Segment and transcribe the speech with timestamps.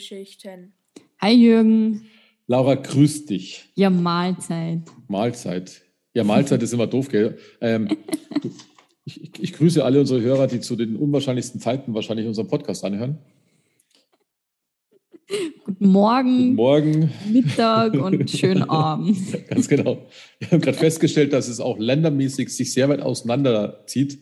[0.00, 0.72] Familiengeschichten.
[1.20, 2.06] Hi Jürgen.
[2.46, 3.70] Laura, grüß dich.
[3.74, 4.80] Ja, Mahlzeit.
[5.08, 5.82] Mahlzeit.
[6.14, 7.38] Ja, Mahlzeit ist immer doof, gell?
[7.60, 7.88] Ähm,
[8.42, 8.50] du,
[9.04, 13.18] ich, ich, grüße alle unsere Hörer, die zu den unwahrscheinlichsten Zeiten wahrscheinlich unseren Podcast anhören.
[15.64, 16.38] Guten Morgen.
[16.38, 17.10] Guten Morgen.
[17.30, 19.16] Mittag und schönen Abend.
[19.48, 20.06] Ganz genau.
[20.38, 24.18] Wir haben gerade festgestellt, dass es auch ländermäßig sich sehr weit auseinanderzieht.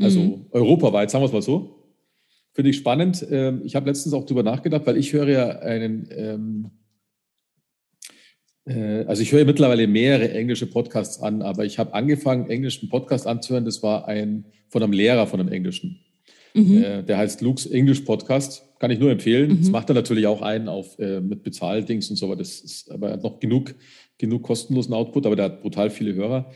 [0.00, 0.46] Also mhm.
[0.50, 1.81] europaweit, sagen wir es mal so.
[2.54, 3.26] Finde ich spannend.
[3.30, 6.70] Ähm, ich habe letztens auch darüber nachgedacht, weil ich höre ja einen, ähm,
[8.66, 13.26] äh, also ich höre mittlerweile mehrere englische Podcasts an, aber ich habe angefangen, englischen Podcast
[13.26, 13.64] anzuhören.
[13.64, 16.00] Das war ein von einem Lehrer von einem Englischen.
[16.54, 16.82] Mhm.
[16.82, 18.64] Äh, der heißt Luke's English Podcast.
[18.78, 19.52] Kann ich nur empfehlen.
[19.52, 19.58] Mhm.
[19.60, 22.90] Das macht er natürlich auch einen auf äh, mit Bezahldings und so, aber das ist
[22.90, 23.74] aber noch genug,
[24.18, 26.50] genug kostenlosen Output, aber der hat brutal viele Hörer.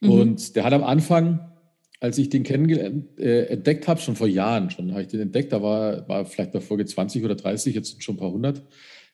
[0.00, 0.10] Mhm.
[0.10, 1.52] Und der hat am Anfang
[2.00, 5.52] als ich den kennengelernt, äh, entdeckt habe, schon vor Jahren schon, habe ich den entdeckt,
[5.52, 8.62] da war, war vielleicht bei Folge 20 oder 30, jetzt sind schon ein paar hundert.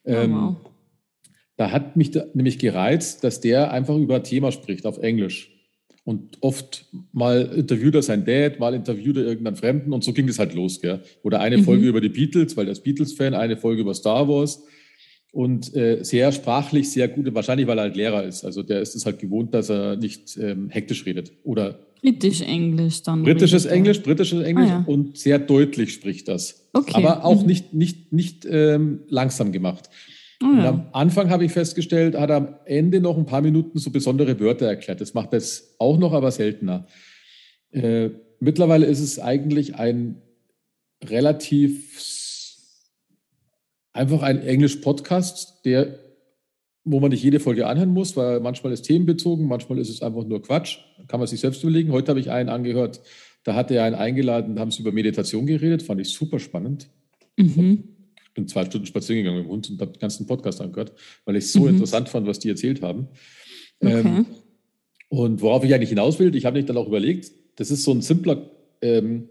[0.04, 0.56] Ähm, oh, wow.
[1.56, 5.50] Da hat mich da, nämlich gereizt, dass der einfach über ein Thema spricht auf Englisch.
[6.04, 10.26] Und oft mal interviewt er sein Dad, mal interviewt er irgendeinen Fremden und so ging
[10.26, 10.80] das halt los.
[10.80, 11.02] Gell?
[11.22, 11.64] Oder eine mhm.
[11.64, 14.64] Folge über die Beatles, weil er ist Beatles-Fan, eine Folge über Star Wars
[15.30, 18.44] und äh, sehr sprachlich, sehr gut, wahrscheinlich weil er halt Lehrer ist.
[18.44, 23.22] Also der ist es halt gewohnt, dass er nicht ähm, hektisch redet oder Britisch-Englisch dann.
[23.22, 24.92] Britisches Englisch, britisches Englisch ah, ja.
[24.92, 26.68] und sehr deutlich spricht das.
[26.72, 26.92] Okay.
[26.94, 27.46] Aber auch mhm.
[27.46, 29.88] nicht, nicht, nicht ähm, langsam gemacht.
[30.42, 30.70] Oh, ja.
[30.70, 34.40] am Anfang habe ich festgestellt, hat er am Ende noch ein paar Minuten so besondere
[34.40, 35.00] Wörter erklärt.
[35.00, 36.86] Das macht er jetzt auch noch, aber seltener.
[37.70, 40.20] Äh, mittlerweile ist es eigentlich ein
[41.04, 42.12] relativ
[43.92, 45.98] einfach ein Englisch-Podcast, der
[46.84, 50.24] wo man nicht jede Folge anhören muss, weil manchmal ist themenbezogen, manchmal ist es einfach
[50.24, 50.78] nur Quatsch.
[51.06, 51.92] Kann man sich selbst überlegen.
[51.92, 53.00] Heute habe ich einen angehört,
[53.44, 56.88] da hat er einen eingeladen, haben sie über Meditation geredet, fand ich super spannend.
[57.36, 57.84] Mhm.
[58.24, 60.92] Ich bin zwei Stunden spazieren gegangen mit dem Hund und habe den ganzen Podcast angehört,
[61.24, 61.68] weil ich es so mhm.
[61.68, 63.08] interessant fand, was die erzählt haben.
[63.80, 64.00] Okay.
[64.00, 64.26] Ähm,
[65.08, 67.92] und worauf ich eigentlich hinaus will, ich habe mich dann auch überlegt, das ist so
[67.92, 68.50] ein simpler
[68.80, 69.28] ähm,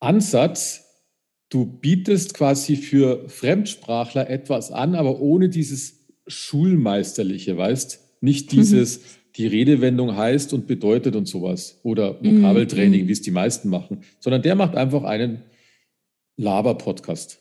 [0.00, 0.84] Ansatz.
[1.50, 5.95] Du bietest quasi für Fremdsprachler etwas an, aber ohne dieses
[6.26, 8.20] Schulmeisterliche, weißt?
[8.20, 8.56] Nicht mhm.
[8.56, 9.02] dieses, mhm.
[9.36, 13.08] die Redewendung heißt und bedeutet und sowas oder Vokabeltraining, mhm.
[13.08, 15.42] wie es die meisten machen, sondern der macht einfach einen
[16.36, 17.38] Laber-Podcast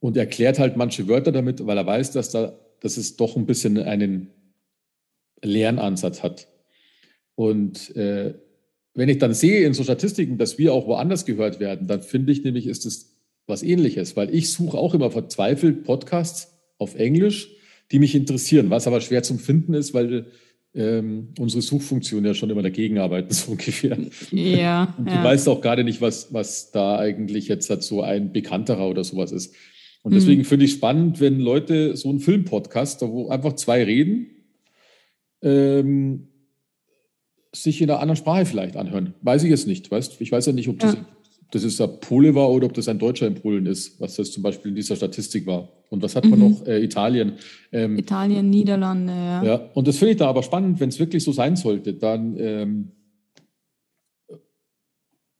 [0.00, 3.46] und erklärt halt manche Wörter damit, weil er weiß, dass, da, dass es doch ein
[3.46, 4.30] bisschen einen
[5.42, 6.48] Lernansatz hat.
[7.34, 8.34] Und äh,
[8.94, 12.32] wenn ich dann sehe in so Statistiken, dass wir auch woanders gehört werden, dann finde
[12.32, 13.16] ich nämlich, ist es
[13.46, 17.53] was ähnliches, weil ich suche auch immer verzweifelt Podcasts auf Englisch,
[17.92, 20.26] die mich interessieren, was aber schwer zum Finden ist, weil
[20.74, 23.96] ähm, unsere Suchfunktion ja schon immer dagegen arbeiten, so ungefähr.
[24.30, 24.94] Ja.
[24.98, 25.24] Und du ja.
[25.24, 29.32] weißt auch gerade nicht, was, was da eigentlich jetzt halt so ein bekannterer oder sowas
[29.32, 29.54] ist.
[30.02, 30.46] Und deswegen mhm.
[30.46, 34.26] finde ich spannend, wenn Leute so einen Filmpodcast, wo einfach zwei reden,
[35.40, 36.28] ähm,
[37.54, 39.14] sich in einer anderen Sprache vielleicht anhören.
[39.22, 41.06] Weiß ich jetzt nicht, weißt Ich weiß ja nicht, ob das ja
[41.54, 44.32] das ist ein Pole war oder ob das ein Deutscher in Polen ist, was das
[44.32, 45.68] zum Beispiel in dieser Statistik war.
[45.88, 46.50] Und was hat man mhm.
[46.50, 46.66] noch?
[46.66, 47.34] Äh, Italien.
[47.70, 49.44] Ähm, Italien, Niederlande, ja.
[49.44, 49.70] ja.
[49.74, 52.92] Und das finde ich da aber spannend, wenn es wirklich so sein sollte, dann ähm,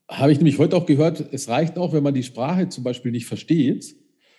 [0.08, 3.10] habe ich nämlich heute auch gehört, es reicht auch, wenn man die Sprache zum Beispiel
[3.10, 3.96] nicht versteht,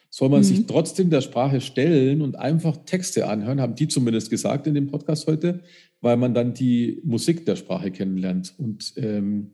[0.10, 0.46] soll man mhm.
[0.46, 4.88] sich trotzdem der Sprache stellen und einfach Texte anhören, haben die zumindest gesagt in dem
[4.88, 5.62] Podcast heute,
[6.00, 8.54] weil man dann die Musik der Sprache kennenlernt.
[8.58, 9.52] Und ähm,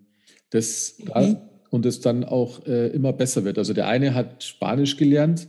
[0.51, 1.05] das, mhm.
[1.05, 3.57] da, und es dann auch äh, immer besser wird.
[3.57, 5.47] Also der eine hat Spanisch gelernt,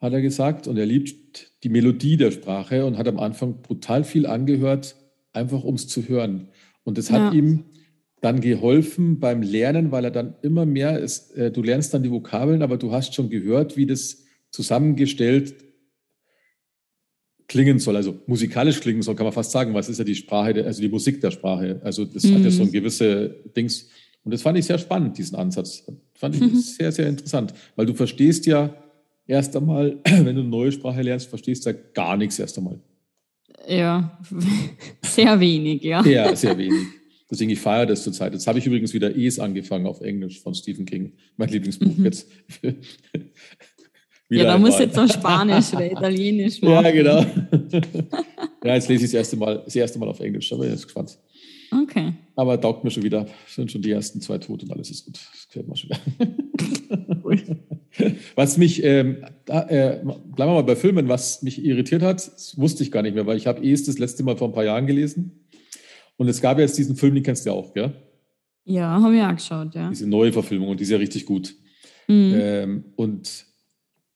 [0.00, 4.02] hat er gesagt, und er liebt die Melodie der Sprache und hat am Anfang brutal
[4.02, 4.96] viel angehört,
[5.32, 6.48] einfach um es zu hören.
[6.84, 7.38] Und das hat ja.
[7.38, 7.64] ihm
[8.22, 12.10] dann geholfen beim Lernen, weil er dann immer mehr ist, äh, du lernst dann die
[12.10, 15.54] Vokabeln, aber du hast schon gehört, wie das zusammengestellt
[17.46, 20.64] klingen soll, also musikalisch klingen soll, kann man fast sagen, was ist ja die Sprache,
[20.64, 21.80] also die Musik der Sprache.
[21.84, 22.36] Also das mhm.
[22.36, 22.72] hat ja so ein mhm.
[22.72, 23.90] gewisse Dings.
[24.24, 25.84] Und das fand ich sehr spannend, diesen Ansatz.
[26.14, 26.56] Fand ich mhm.
[26.56, 28.74] sehr, sehr interessant, weil du verstehst ja
[29.26, 32.78] erst einmal, wenn du eine neue Sprache lernst, verstehst du ja gar nichts erst einmal.
[33.68, 34.18] Ja,
[35.02, 36.04] sehr wenig, ja.
[36.04, 36.86] Ja, sehr wenig.
[37.30, 38.34] Deswegen, ich feiere das zurzeit.
[38.34, 42.04] Jetzt habe ich übrigens wieder Es angefangen auf Englisch von Stephen King, mein Lieblingsbuch mhm.
[42.04, 42.28] jetzt.
[44.28, 46.84] ja, da muss jetzt noch Spanisch oder Italienisch machen.
[46.84, 47.26] Ja, genau.
[48.62, 50.82] ja, jetzt lese ich das erste Mal, das erste Mal auf Englisch, aber ich bin
[50.82, 51.18] gespannt.
[51.72, 52.12] Okay.
[52.36, 53.26] Aber taugt mir schon wieder.
[53.46, 55.18] Sind schon die ersten zwei tot und alles ist gut.
[55.32, 57.56] Das gefällt mir schon wieder.
[58.34, 62.82] was mich, ähm, da, äh, bleiben wir mal bei Filmen, was mich irritiert hat, wusste
[62.82, 64.86] ich gar nicht mehr, weil ich habe eh das letzte Mal vor ein paar Jahren
[64.86, 65.46] gelesen.
[66.16, 67.94] Und es gab ja jetzt diesen Film, den kennst du ja auch, gell?
[68.64, 69.88] Ja, haben wir auch geschaut, ja.
[69.90, 71.54] Diese neue Verfilmung und die ist ja richtig gut.
[72.06, 72.34] Mhm.
[72.36, 73.46] Ähm, und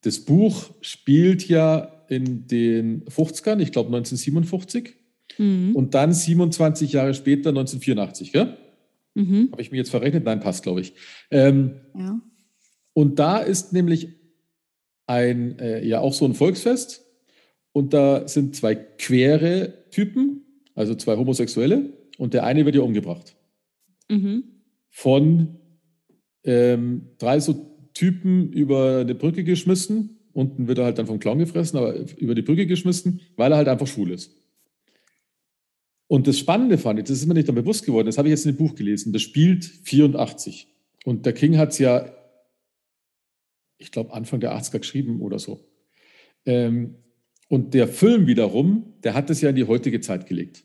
[0.03, 4.95] das Buch spielt ja in den 50ern, ich glaube 1957.
[5.39, 5.75] Mhm.
[5.75, 8.57] Und dann 27 Jahre später, 1984, gell?
[9.15, 9.49] Mhm.
[9.51, 10.25] Habe ich mir jetzt verrechnet?
[10.25, 10.93] Nein, passt, glaube ich.
[11.31, 12.21] Ähm, ja.
[12.93, 14.09] Und da ist nämlich
[15.07, 17.05] ein, äh, ja auch so ein Volksfest.
[17.73, 20.43] Und da sind zwei quere Typen,
[20.75, 21.93] also zwei Homosexuelle.
[22.19, 23.37] Und der eine wird ja umgebracht.
[24.11, 24.45] Mhm.
[24.91, 25.57] Von
[26.45, 30.19] ähm, drei so Typen über eine Brücke geschmissen.
[30.33, 33.59] Unten wird er halt dann vom Clown gefressen, aber über die Brücke geschmissen, weil er
[33.59, 34.33] halt einfach schwul ist.
[36.09, 38.47] Und das Spannende fand ich, das ist mir nicht bewusst geworden, das habe ich jetzt
[38.47, 40.69] in dem Buch gelesen, das spielt 84.
[41.05, 42.13] Und der King hat es ja,
[43.79, 45.61] ich glaube, Anfang der 80er geschrieben oder so.
[46.45, 46.97] Ähm,
[47.49, 50.65] und der Film wiederum, der hat es ja in die heutige Zeit gelegt.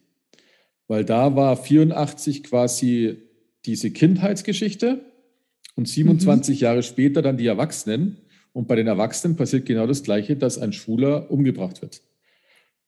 [0.88, 3.18] Weil da war 84 quasi
[3.66, 5.06] diese Kindheitsgeschichte
[5.76, 6.64] und 27 mhm.
[6.64, 8.18] Jahre später dann die Erwachsenen.
[8.54, 12.02] Und bei den Erwachsenen passiert genau das Gleiche, dass ein Schwuler umgebracht wird.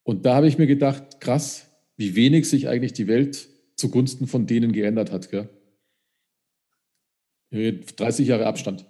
[0.02, 4.46] Und da habe ich mir gedacht, krass, wie wenig sich eigentlich die Welt zugunsten von
[4.46, 5.30] denen geändert hat.
[5.30, 5.48] Gell?
[7.50, 8.86] 30 Jahre Abstand.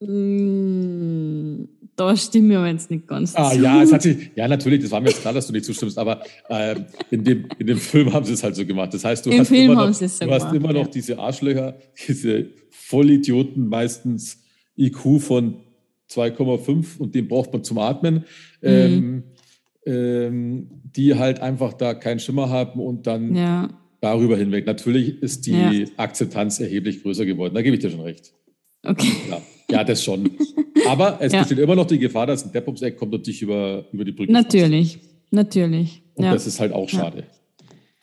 [0.00, 3.60] Mm, da stimme ich aber jetzt nicht ganz ah, zu.
[3.60, 5.98] Ja, es hat sich, ja, natürlich, das war mir jetzt klar, dass du nicht zustimmst,
[5.98, 6.74] aber äh,
[7.10, 8.92] in, dem, in dem Film haben sie es halt so gemacht.
[8.94, 11.76] Das heißt, du, hast immer, noch, so du hast immer noch diese Arschlöcher,
[12.08, 14.42] diese Vollidioten, meistens
[14.76, 15.60] IQ von
[16.10, 18.14] 2,5 und den braucht man zum Atmen.
[18.14, 18.24] Mhm.
[18.62, 19.22] Ähm,
[19.86, 23.68] ähm, die halt einfach da keinen Schimmer haben und dann ja.
[24.00, 24.66] darüber hinweg.
[24.66, 25.86] Natürlich ist die ja.
[25.96, 27.54] Akzeptanz erheblich größer geworden.
[27.54, 28.32] Da gebe ich dir schon recht.
[28.84, 29.12] Okay.
[29.30, 29.40] Ja,
[29.70, 30.30] ja das schon.
[30.88, 33.42] Aber es besteht immer noch die Gefahr, dass ein Depp ums Eck kommt und dich
[33.42, 35.08] über, über die Brücke Natürlich, fasst.
[35.30, 36.02] natürlich.
[36.14, 37.24] Und das ist halt auch schade.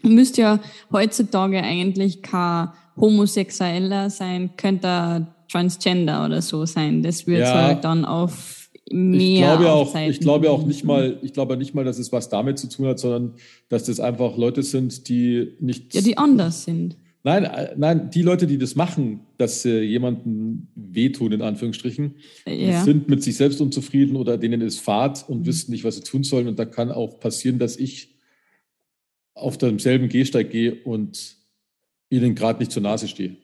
[0.02, 0.60] Du müsst ja
[0.92, 7.04] heutzutage eigentlich kein Homosexueller sein, könnte Transgender oder so sein.
[7.04, 8.59] Das wird halt dann auf.
[8.92, 12.30] Ich glaube auch, ich glaube auch nicht mal, ich glaube nicht mal, dass es was
[12.30, 13.34] damit zu tun hat, sondern
[13.70, 15.94] dass das einfach Leute sind, die nicht.
[15.94, 16.98] Ja, die anders sind.
[17.24, 22.16] Nein, äh, nein, die Leute, die das machen, dass sie jemanden wehtun, in Anführungsstrichen,
[22.48, 22.84] ja.
[22.84, 25.46] sind mit sich selbst unzufrieden oder denen ist Fahrt und mhm.
[25.46, 26.48] wissen nicht, was sie tun sollen.
[26.48, 28.16] Und da kann auch passieren, dass ich
[29.34, 31.36] auf demselben Gehsteig gehe und
[32.10, 33.36] ihnen gerade nicht zur Nase stehe.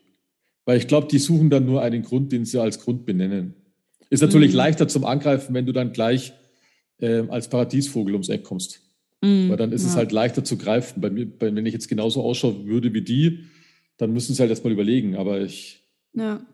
[0.65, 3.53] Weil ich glaube, die suchen dann nur einen Grund, den sie als Grund benennen.
[4.09, 4.57] Ist natürlich mhm.
[4.57, 6.33] leichter zum Angreifen, wenn du dann gleich
[6.99, 8.81] äh, als Paradiesvogel ums Eck kommst.
[9.21, 9.49] Mhm.
[9.49, 9.89] Weil dann ist ja.
[9.89, 11.01] es halt leichter zu greifen.
[11.01, 13.45] Bei mir, bei, wenn ich jetzt genauso ausschauen würde wie die,
[13.97, 15.15] dann müssen sie halt erstmal überlegen.
[15.15, 16.45] Aber ich, ja.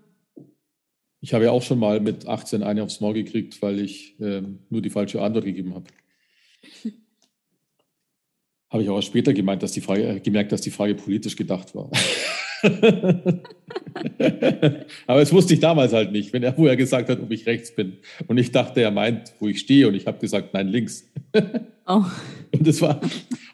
[1.19, 4.41] ich habe ja auch schon mal mit 18 eine aufs Maul gekriegt, weil ich äh,
[4.69, 5.85] nur die falsche Antwort gegeben habe.
[8.69, 11.75] habe ich auch später gemeint, dass die Frage, äh, gemerkt, dass die Frage politisch gedacht
[11.75, 11.91] war.
[15.07, 17.73] Aber das wusste ich damals halt nicht, wenn er vorher gesagt hat, ob ich rechts
[17.73, 17.97] bin.
[18.27, 19.87] Und ich dachte, er meint, wo ich stehe.
[19.87, 21.09] Und ich habe gesagt, nein, links.
[21.87, 22.03] Oh.
[22.53, 23.01] Und das war,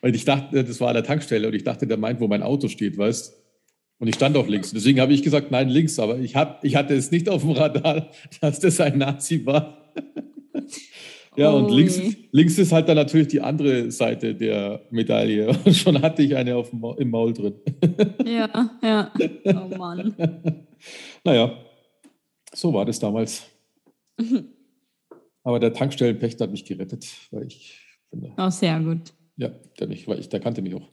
[0.01, 1.48] und ich dachte, das war an der Tankstelle.
[1.48, 3.34] Und ich dachte, der meint, wo mein Auto steht, weißt
[4.00, 4.74] Und ich stand auch links.
[4.74, 5.98] Deswegen habe ich gesagt, nein, links.
[5.98, 9.93] Aber ich, hab, ich hatte es nicht auf dem Radar, dass das ein Nazi war.
[11.38, 12.01] Ja, und links,
[12.32, 15.50] links ist halt dann natürlich die andere Seite der Medaille.
[15.65, 17.53] Und schon hatte ich eine auf dem, im Maul drin.
[18.25, 19.13] Ja, ja.
[19.46, 20.13] Oh Mann.
[21.24, 21.58] naja,
[22.53, 23.44] so war das damals.
[25.44, 27.79] Aber der Tankstellenpächter hat mich gerettet, weil ich
[28.10, 28.34] finde.
[28.38, 29.13] Oh, sehr gut.
[29.38, 30.89] Ja, der, mich, weil ich, der kannte mich auch.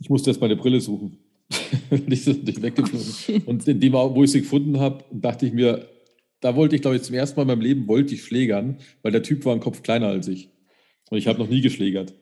[0.00, 1.18] Ich musste erst meine Brille suchen.
[1.48, 3.42] ich bin nicht weggeflogen.
[3.46, 5.86] Oh, und in dem, wo ich sie gefunden habe, dachte ich mir,
[6.40, 9.12] da wollte ich, glaube ich, zum ersten Mal in meinem Leben wollte ich schlägern, weil
[9.12, 10.48] der Typ war ein Kopf kleiner als ich.
[11.10, 12.14] Und ich habe noch nie geschlägert.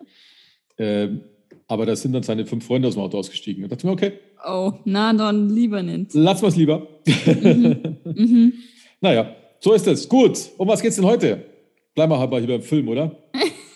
[0.78, 1.22] Ähm,
[1.66, 3.62] aber da sind dann seine fünf Freunde aus dem Auto ausgestiegen.
[3.62, 4.12] Und dachte mir, okay.
[4.46, 6.14] Oh, na dann lieber nicht.
[6.14, 6.88] Lass mal es lieber.
[7.06, 7.96] Mhm.
[8.04, 8.52] mhm.
[9.00, 10.08] naja, so ist es.
[10.08, 10.38] Gut.
[10.56, 11.44] Um was geht's denn heute?
[11.94, 13.16] Bleib mal hier beim Film, oder?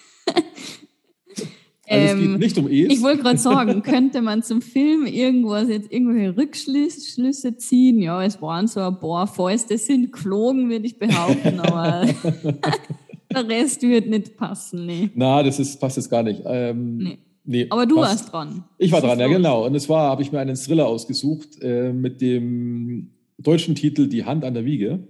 [2.12, 2.86] Es geht ähm, nicht um Ehe.
[2.88, 8.00] Ich wollte gerade sagen, könnte man zum Film irgendwas jetzt irgendwelche Rückschlüsse ziehen?
[8.00, 12.06] Ja, es waren so ein paar Fäuste sind geflogen, würde ich behaupten, aber
[13.32, 14.86] der Rest wird nicht passen.
[14.86, 15.10] Nee.
[15.14, 16.42] Na, das ist, passt jetzt gar nicht.
[16.44, 17.18] Ähm, nee.
[17.44, 18.10] Nee, aber du passt.
[18.10, 18.64] warst dran.
[18.78, 19.66] Ich war dran, ja genau.
[19.66, 24.24] Und es war, habe ich mir einen Thriller ausgesucht äh, mit dem deutschen Titel Die
[24.24, 25.08] Hand an der Wiege.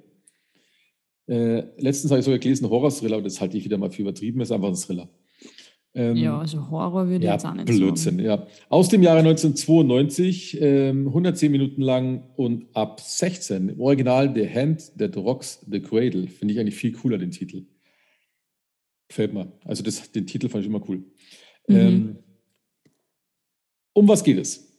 [1.27, 4.41] Äh, letztens habe ich sogar gelesen, Horror-Thriller, und das halte ich wieder mal für übertrieben,
[4.41, 5.09] ist einfach ein Thriller.
[5.95, 8.25] Ähm, ja, also Horror würde ja, jetzt auch nicht Blödsinn, sagen.
[8.25, 8.47] ja.
[8.71, 13.69] Aus dem Jahre 1992, ähm, 110 Minuten lang und ab 16.
[13.69, 16.29] Im Original The Hand That Rocks the Cradle.
[16.29, 17.67] Finde ich eigentlich viel cooler, den Titel.
[19.09, 19.53] Gefällt mir.
[19.65, 21.05] Also das, den Titel fand ich immer cool.
[21.69, 21.77] Mhm.
[21.77, 22.19] Ähm,
[23.93, 24.73] um was geht es?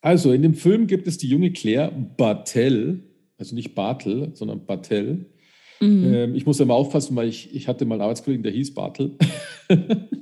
[0.00, 3.04] Also, in dem Film gibt es die junge Claire Bartel,
[3.36, 5.26] also nicht Bartel, sondern Bartel.
[5.80, 6.12] Mhm.
[6.12, 9.16] Ähm, ich muss immer aufpassen, weil ich, ich hatte mal einen Arbeitskollegen, der hieß Bartel.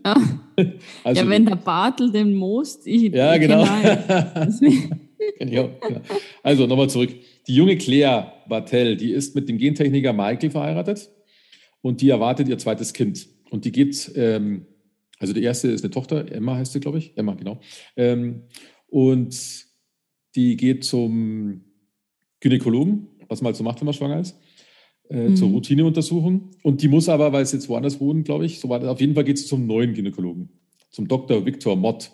[0.02, 0.20] Ah.
[1.04, 2.84] Also, ja, wenn der Bartel den Most.
[2.86, 3.64] Ich, ja, ich genau.
[5.86, 6.00] genau.
[6.42, 7.10] Also nochmal zurück.
[7.46, 11.10] Die junge Claire Bartel, die ist mit dem Gentechniker Michael verheiratet
[11.80, 13.28] und die erwartet ihr zweites Kind.
[13.50, 14.66] Und die geht, ähm,
[15.20, 17.16] also die erste ist eine Tochter, Emma heißt sie, glaube ich.
[17.16, 17.60] Emma, genau.
[17.96, 18.42] Ähm,
[18.88, 19.36] und
[20.34, 21.64] die geht zum
[22.40, 24.36] Gynäkologen, was man halt so macht, wenn man schwanger ist
[25.10, 25.36] äh, mhm.
[25.36, 26.50] zur Routineuntersuchung.
[26.62, 29.00] Und die muss aber, weil es jetzt woanders wohnen, glaube ich, so war das, auf
[29.00, 30.50] jeden Fall geht es zum neuen Gynäkologen,
[30.90, 31.44] zum Dr.
[31.44, 32.10] Viktor Mott.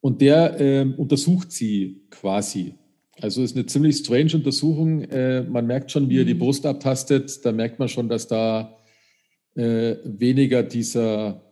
[0.00, 2.74] Und der äh, untersucht sie quasi.
[3.20, 5.02] Also ist eine ziemlich strange Untersuchung.
[5.02, 6.38] Äh, man merkt schon, wie er die mhm.
[6.38, 7.44] Brust abtastet.
[7.44, 8.76] Da merkt man schon, dass da
[9.56, 11.42] äh, weniger dieser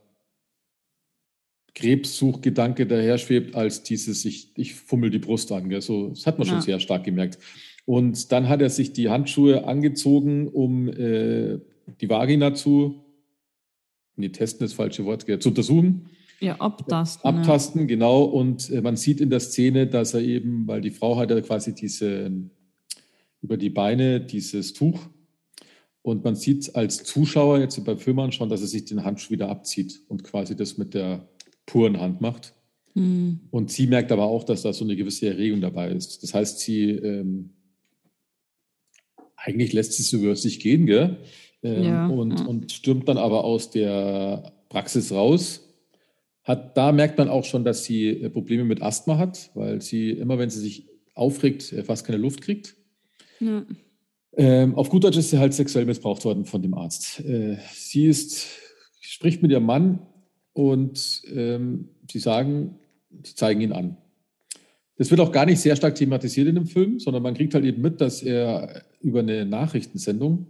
[1.75, 5.69] Krebssuchgedanke daher schwebt, als dieses, ich, ich fummel die Brust an.
[5.69, 5.83] Gell?
[5.83, 6.55] So, das hat man ja.
[6.55, 7.39] schon sehr stark gemerkt.
[7.87, 11.61] Und dann hat er sich die Handschuhe angezogen, um äh,
[12.01, 12.97] die Vagina zu,
[14.17, 16.11] nee, testen ist das falsche Wort, zu untersuchen.
[16.41, 17.25] Ja, abtasten.
[17.25, 17.87] Abtasten, ja.
[17.87, 18.25] genau.
[18.25, 21.41] Und äh, man sieht in der Szene, dass er eben, weil die Frau hat ja
[21.41, 22.31] quasi diese,
[23.41, 25.09] über die Beine dieses Tuch.
[26.03, 29.49] Und man sieht als Zuschauer jetzt beim Film anschauen, dass er sich den Handschuh wieder
[29.49, 31.29] abzieht und quasi das mit der
[31.67, 32.53] puren Hand macht.
[32.95, 33.41] Mhm.
[33.51, 36.23] Und sie merkt aber auch, dass da so eine gewisse Erregung dabei ist.
[36.23, 37.51] Das heißt, sie ähm,
[39.47, 41.19] eigentlich lässt sie es über sich gehen, gell?
[41.63, 42.47] Ähm, ja, und, ja.
[42.47, 45.63] und stürmt dann aber aus der Praxis raus.
[46.43, 50.11] Hat, da merkt man auch schon, dass sie äh, Probleme mit Asthma hat, weil sie
[50.11, 52.77] immer, wenn sie sich aufregt, äh, fast keine Luft kriegt.
[53.41, 53.65] Ja.
[54.37, 57.21] Ähm, auf gut Deutsch ist sie halt sexuell missbraucht worden von dem Arzt.
[57.21, 58.47] Äh, sie ist,
[59.01, 60.01] spricht mit ihrem Mann
[60.53, 62.79] und ähm, sie sagen,
[63.23, 63.97] sie zeigen ihn an.
[64.97, 67.65] Das wird auch gar nicht sehr stark thematisiert in dem Film, sondern man kriegt halt
[67.65, 70.49] eben mit, dass er über eine Nachrichtensendung,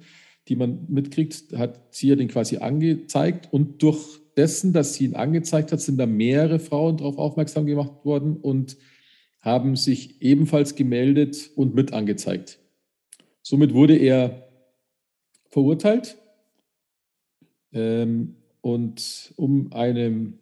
[0.48, 5.16] die man mitkriegt, hat sie ja den quasi angezeigt und durch dessen, dass sie ihn
[5.16, 8.76] angezeigt hat, sind da mehrere Frauen darauf aufmerksam gemacht worden und
[9.40, 12.58] haben sich ebenfalls gemeldet und mit angezeigt.
[13.42, 14.48] Somit wurde er
[15.50, 16.16] verurteilt
[17.72, 20.38] ähm, und um einem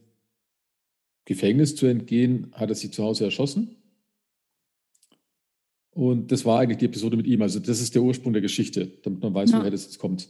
[1.24, 3.76] Gefängnis zu entgehen, hat er sie zu Hause erschossen.
[5.94, 7.40] Und das war eigentlich die Episode mit ihm.
[7.42, 9.60] Also das ist der Ursprung der Geschichte, damit man weiß, ja.
[9.60, 10.28] woher das jetzt kommt.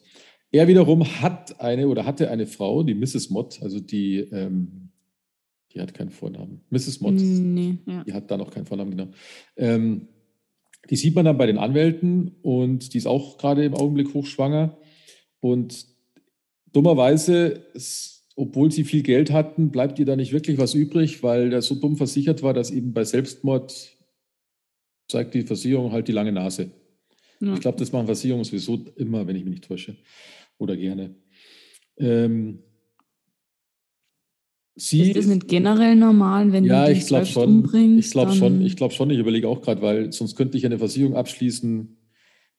[0.52, 3.30] Er wiederum hat eine oder hatte eine Frau, die Mrs.
[3.30, 4.90] Mott, also die, ähm,
[5.73, 6.61] die hat keinen Vornamen.
[6.71, 7.00] Mrs.
[7.00, 8.04] Mott, nee, ja.
[8.04, 9.09] die hat da noch keinen Vornamen, genau.
[9.56, 10.09] Ähm,
[10.90, 14.76] die sieht man dann bei den Anwälten und die ist auch gerade im Augenblick hochschwanger.
[15.40, 15.87] Und
[16.73, 17.64] dummerweise,
[18.37, 21.75] obwohl sie viel Geld hatten, bleibt ihr da nicht wirklich was übrig, weil der so
[21.75, 23.97] dumm versichert war, dass eben bei Selbstmord
[25.09, 26.71] zeigt die Versicherung halt die lange Nase.
[27.41, 27.55] Ja.
[27.55, 29.97] Ich glaube, das machen Versicherungen sowieso immer, wenn ich mich nicht täusche.
[30.59, 31.15] Oder gerne.
[31.97, 32.61] Ähm,
[34.77, 38.07] sie, ist das nicht generell normal, wenn ja, du dich ich schon, umbringst?
[38.07, 40.79] Ich glaube schon, ich glaube schon, ich überlege auch gerade, weil sonst könnte ich eine
[40.79, 41.97] Versicherung abschließen,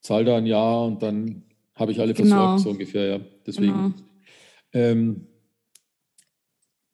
[0.01, 2.35] zahle da ein Jahr und dann habe ich alle genau.
[2.35, 3.19] versorgt, so ungefähr, ja.
[3.45, 3.73] Deswegen.
[3.73, 3.93] Genau.
[4.73, 5.27] Ähm,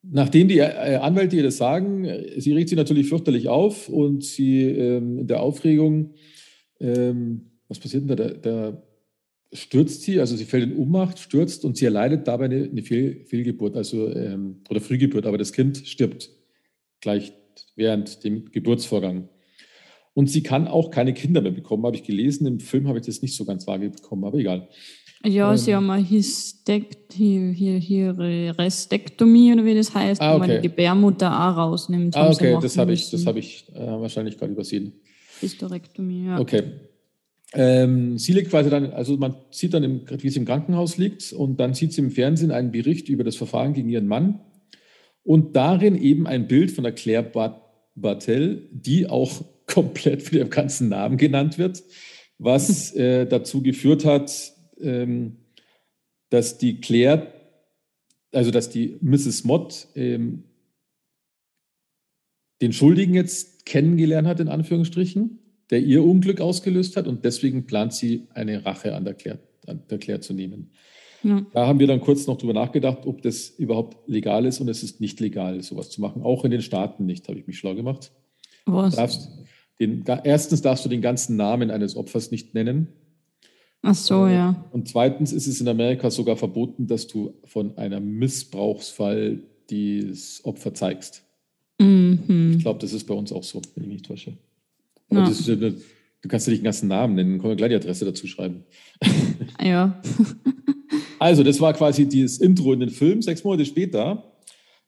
[0.03, 4.63] Nachdem die äh, Anwälte ihr das sagen, sie regt sich natürlich fürchterlich auf und sie
[4.63, 6.15] ähm, in der Aufregung,
[6.79, 8.29] ähm, was passiert denn da?
[8.29, 8.33] da?
[8.71, 8.83] da?
[9.53, 13.25] stürzt sie, also sie fällt in Ohnmacht, stürzt und sie erleidet dabei eine, eine Fehl,
[13.25, 16.29] Fehlgeburt, also ähm, oder Frühgeburt, aber das Kind stirbt
[17.01, 17.33] gleich
[17.75, 19.29] während dem Geburtsvorgang.
[20.13, 22.45] Und sie kann auch keine Kinder mehr bekommen, habe ich gelesen.
[22.45, 24.67] Im Film habe ich das nicht so ganz wahrgekommen, aber egal.
[25.23, 28.17] Ja, ähm, sie haben eine Histekt, hier, hier, hier
[28.57, 30.35] Restektomie oder wie das heißt, ah, okay.
[30.35, 32.15] wo man die Gebärmutter auch rausnimmt.
[32.15, 34.93] Ah, okay, das habe ich, das hab ich äh, wahrscheinlich gerade übersehen.
[35.39, 36.39] Hysterektomie, ja.
[36.39, 36.63] Okay.
[37.53, 41.33] Ähm, sie liegt quasi dann, also man sieht dann, im, wie sie im Krankenhaus liegt
[41.33, 44.39] und dann sieht sie im Fernsehen einen Bericht über das Verfahren gegen ihren Mann
[45.23, 47.59] und darin eben ein Bild von der Claire
[47.95, 51.83] Bartel, die auch komplett mit ihrem ganzen Namen genannt wird,
[52.37, 55.37] was äh, dazu geführt hat, ähm,
[56.29, 57.27] dass die Claire,
[58.31, 59.43] also dass die Mrs.
[59.43, 60.43] Mott ähm,
[62.61, 67.93] den Schuldigen jetzt kennengelernt hat, in Anführungsstrichen, der ihr Unglück ausgelöst hat und deswegen plant
[67.93, 70.71] sie eine Rache an der Claire, an der Claire zu nehmen.
[71.23, 71.45] Ja.
[71.53, 74.83] Da haben wir dann kurz noch drüber nachgedacht, ob das überhaupt legal ist und es
[74.83, 76.23] ist nicht legal, sowas zu machen.
[76.23, 78.11] Auch in den Staaten nicht, habe ich mich schlau gemacht.
[78.65, 78.95] Was?
[78.95, 79.29] Darfst
[79.79, 82.87] den, erstens darfst du den ganzen Namen eines Opfers nicht nennen.
[83.81, 84.65] Ach so, äh, ja.
[84.71, 90.73] Und zweitens ist es in Amerika sogar verboten, dass du von einem Missbrauchsfall das Opfer
[90.73, 91.23] zeigst.
[91.79, 92.55] Mhm.
[92.57, 94.33] Ich glaube, das ist bei uns auch so, wenn ich mich täusche.
[95.09, 95.27] Aber ja.
[95.27, 95.49] das ist
[96.21, 98.63] Du kannst dir nicht den ganzen Namen nennen, können wir gleich die Adresse dazu schreiben.
[99.59, 100.01] Ja.
[101.19, 103.21] also, das war quasi das Intro in den Film.
[103.21, 104.23] Sechs Monate später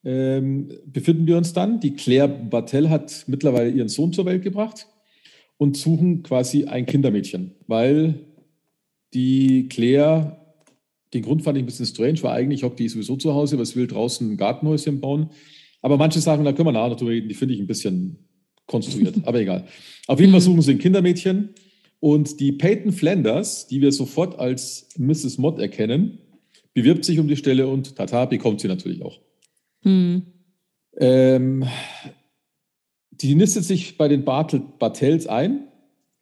[0.03, 1.79] ähm, befinden wir uns dann.
[1.79, 4.87] Die Claire Bartel hat mittlerweile ihren Sohn zur Welt gebracht
[5.57, 8.15] und suchen quasi ein Kindermädchen, weil
[9.13, 10.37] die Claire,
[11.13, 13.75] den Grund fand ich ein bisschen strange, war eigentlich, ob die sowieso zu Hause, was
[13.75, 15.29] will draußen ein Gartenhäuschen bauen.
[15.81, 18.17] Aber manche Sachen, da können wir nachher noch drüber reden, die finde ich ein bisschen
[18.65, 19.67] konstruiert, aber egal.
[20.07, 21.49] Auf jeden Fall suchen sie ein Kindermädchen
[21.99, 25.37] und die Peyton Flanders, die wir sofort als Mrs.
[25.37, 26.19] Mott erkennen,
[26.73, 29.19] bewirbt sich um die Stelle und tata, bekommt sie natürlich auch.
[29.83, 30.23] Mhm.
[30.97, 31.65] Ähm,
[33.11, 35.67] die nistet sich bei den Bartel, Bartels ein,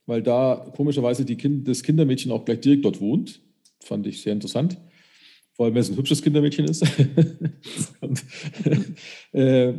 [0.05, 3.41] weil da komischerweise kind, das Kindermädchen auch gleich direkt dort wohnt.
[3.83, 4.77] Fand ich sehr interessant.
[5.53, 6.83] Vor allem, wenn es ein hübsches Kindermädchen ist.
[8.01, 8.23] und,
[9.33, 9.73] äh,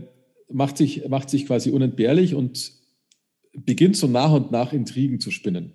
[0.49, 2.73] macht sich, macht sich quasi unentbehrlich und
[3.53, 5.73] beginnt so nach und nach Intrigen zu spinnen.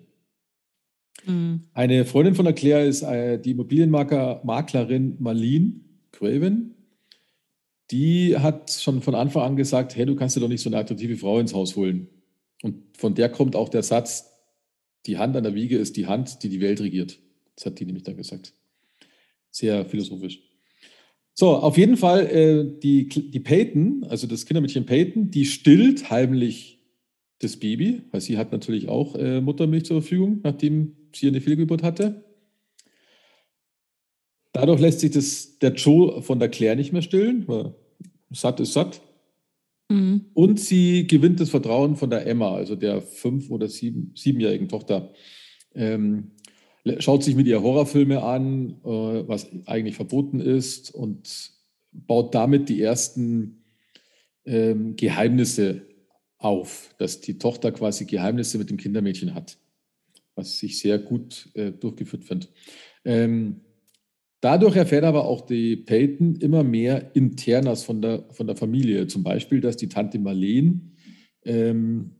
[1.26, 1.62] Mhm.
[1.72, 5.80] Eine Freundin von der Claire ist äh, die Immobilienmaklerin Marlene
[6.12, 6.74] Craven.
[7.90, 10.78] Die hat schon von Anfang an gesagt, hey, du kannst dir doch nicht so eine
[10.78, 12.08] attraktive Frau ins Haus holen.
[12.62, 14.37] Und von der kommt auch der Satz,
[15.06, 17.18] die Hand an der Wiege ist die Hand, die die Welt regiert.
[17.56, 18.52] Das hat die nämlich dann gesagt.
[19.50, 20.40] Sehr philosophisch.
[21.34, 26.80] So, auf jeden Fall, äh, die, die Peyton, also das Kindermädchen Peyton, die stillt heimlich
[27.38, 31.82] das Baby, weil sie hat natürlich auch äh, Muttermilch zur Verfügung, nachdem sie eine Fehlgeburt
[31.82, 32.24] hatte.
[34.52, 37.74] Dadurch lässt sich das, der Joe von der Claire nicht mehr stillen, weil
[38.30, 39.00] satt ist satt.
[39.88, 40.26] Mhm.
[40.34, 45.12] Und sie gewinnt das Vertrauen von der Emma, also der fünf- oder sieben, siebenjährigen Tochter.
[45.74, 46.32] Ähm,
[46.98, 51.52] schaut sich mit ihr Horrorfilme an, äh, was eigentlich verboten ist und
[51.92, 53.64] baut damit die ersten
[54.44, 55.82] ähm, Geheimnisse
[56.38, 59.58] auf, dass die Tochter quasi Geheimnisse mit dem Kindermädchen hat,
[60.34, 62.48] was ich sehr gut äh, durchgeführt finde.
[63.04, 63.60] Ähm,
[64.40, 69.06] dadurch erfährt aber auch die Peyton immer mehr Internas von der, von der Familie.
[69.06, 70.80] Zum Beispiel, dass die Tante Marlene
[71.44, 72.12] ähm,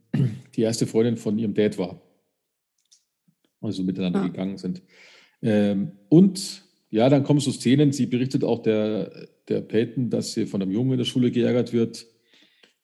[0.56, 2.02] die erste Freundin von ihrem Dad war
[3.60, 4.26] also miteinander ja.
[4.28, 4.82] gegangen sind.
[5.42, 10.46] Ähm, und ja, dann kommen so Szenen, sie berichtet auch der, der Peyton, dass sie
[10.46, 12.06] von einem Jungen in der Schule geärgert wird.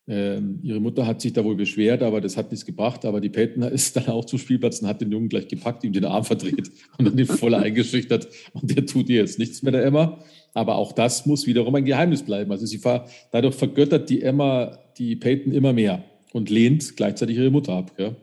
[0.06, 3.04] Ähm, ihre Mutter hat sich da wohl beschwert, aber das hat nichts gebracht.
[3.04, 5.92] Aber die Peyton ist dann auch zum Spielplatz und hat den Jungen gleich gepackt, ihm
[5.92, 8.28] den Arm verdreht und dann ihn voll eingeschüchtert.
[8.52, 10.18] Und der tut ihr jetzt nichts mehr, der Emma.
[10.52, 12.52] Aber auch das muss wiederum ein Geheimnis bleiben.
[12.52, 17.50] Also sie ver, dadurch vergöttert die Emma die Peyton immer mehr und lehnt gleichzeitig ihre
[17.50, 17.96] Mutter ab.
[17.96, 18.16] Gell?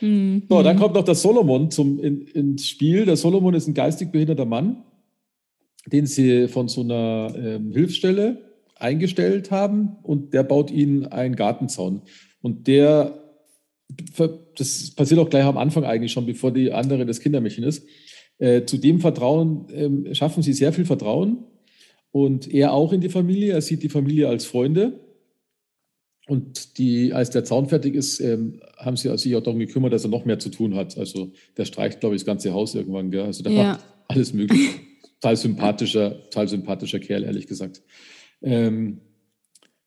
[0.00, 0.44] Mhm.
[0.48, 3.04] So, dann kommt noch der Solomon zum, in, ins Spiel.
[3.04, 4.84] Der Solomon ist ein geistig behinderter Mann,
[5.86, 8.49] den sie von so einer ähm, Hilfsstelle
[8.80, 12.02] eingestellt haben und der baut ihnen einen Gartenzaun.
[12.42, 13.14] Und der,
[14.56, 17.86] das passiert auch gleich am Anfang eigentlich schon, bevor die andere das Kindermädchen ist.
[18.38, 21.44] Äh, zu dem Vertrauen äh, schaffen sie sehr viel Vertrauen
[22.10, 23.52] und er auch in die Familie.
[23.52, 24.98] Er sieht die Familie als Freunde
[26.26, 30.04] und die, als der Zaun fertig ist, ähm, haben sie sich auch darum gekümmert, dass
[30.04, 30.96] er noch mehr zu tun hat.
[30.96, 33.10] Also der streicht, glaube ich, das ganze Haus irgendwann.
[33.10, 33.24] Gell?
[33.24, 33.62] Also der ja.
[33.72, 34.70] macht alles mögliche.
[35.20, 37.82] total sympathischer, total sympathischer Kerl, ehrlich gesagt.
[38.42, 39.00] Ähm,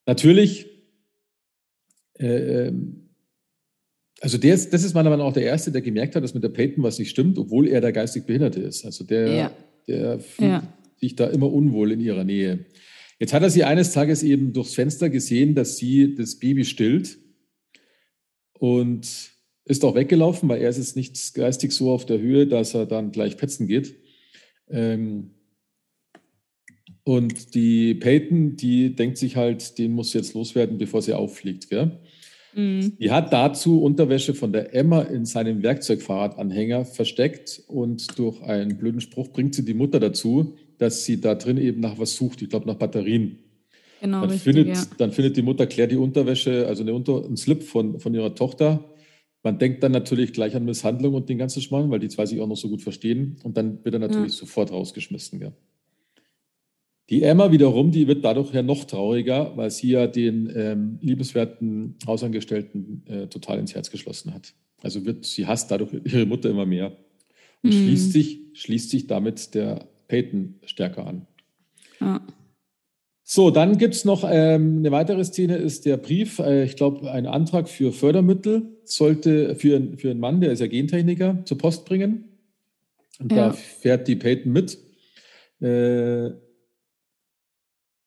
[0.06, 0.68] natürlich,
[2.20, 3.10] äh, ähm,
[4.22, 6.34] also der ist, das ist meiner Meinung nach auch der Erste, der gemerkt hat, dass
[6.34, 8.86] mit der Peyton was nicht stimmt, obwohl er der geistig Behinderte ist.
[8.86, 9.52] Also der, ja.
[9.88, 10.78] der fühlt ja.
[10.98, 12.66] sich da immer unwohl in ihrer Nähe.
[13.20, 17.18] Jetzt hat er sie eines Tages eben durchs Fenster gesehen, dass sie das Baby stillt
[18.54, 19.34] und
[19.66, 22.86] ist auch weggelaufen, weil er ist jetzt nicht geistig so auf der Höhe, dass er
[22.86, 23.96] dann gleich petzen geht.
[24.70, 25.32] Ähm,
[27.04, 31.70] und die Peyton, die denkt sich halt, den muss jetzt loswerden, bevor sie auffliegt.
[31.70, 32.00] Gell?
[32.56, 32.98] Mhm.
[32.98, 39.02] Die hat dazu Unterwäsche von der Emma in seinem Werkzeugfahrradanhänger versteckt und durch einen blöden
[39.02, 42.50] Spruch bringt sie die Mutter dazu, dass sie da drin eben nach was sucht, ich
[42.50, 43.40] glaube nach Batterien.
[44.02, 44.84] Genau, dann, richtig, findet, ja.
[44.98, 48.36] dann findet die Mutter Claire die Unterwäsche, also eine Unter einen Slip von, von ihrer
[48.36, 48.90] Tochter.
[49.44, 52.40] Man denkt dann natürlich gleich an Misshandlung und den ganzen Schmarrn, weil die zwei sich
[52.40, 53.38] auch noch so gut verstehen.
[53.44, 54.40] Und dann wird er natürlich ja.
[54.40, 55.42] sofort rausgeschmissen.
[55.42, 55.54] Ja.
[57.10, 61.96] Die Emma wiederum, die wird dadurch ja noch trauriger, weil sie ja den ähm, liebenswerten
[62.08, 64.54] Hausangestellten äh, total ins Herz geschlossen hat.
[64.82, 66.98] Also wird sie hasst dadurch ihre Mutter immer mehr
[67.62, 67.78] und mhm.
[67.86, 71.28] schließt, sich, schließt sich damit der Peyton stärker an.
[72.00, 72.26] Ja.
[73.26, 77.10] So, dann gibt es noch ähm, eine weitere Szene, ist der Brief, äh, ich glaube,
[77.12, 81.86] ein Antrag für Fördermittel sollte für, für einen Mann, der ist ja Gentechniker, zur Post
[81.86, 82.26] bringen.
[83.20, 83.50] Und ja.
[83.50, 84.78] da fährt die Peyton mit.
[85.62, 86.32] Äh,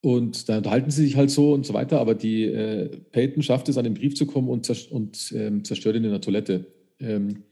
[0.07, 3.69] und da unterhalten sie sich halt so und so weiter, aber die äh, Peyton schafft
[3.69, 6.65] es, an den Brief zu kommen und, zerstört, und ähm, zerstört ihn in der Toilette.
[7.01, 7.43] Ähm,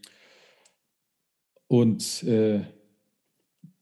[1.66, 2.60] Und äh,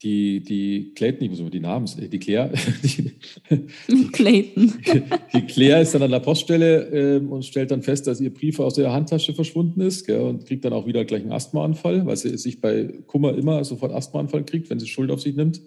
[0.01, 2.51] die, die Clayton, ich muss immer die Namen, äh, die Claire,
[2.83, 4.73] die, Clayton.
[5.35, 8.59] Die, Claire ist dann an der Poststelle äh, und stellt dann fest, dass ihr Brief
[8.59, 12.17] aus der Handtasche verschwunden ist gell, und kriegt dann auch wieder gleich einen Asthmaanfall, weil
[12.17, 15.61] sie sich bei Kummer immer sofort Asthmaanfall kriegt, wenn sie Schuld auf sich nimmt.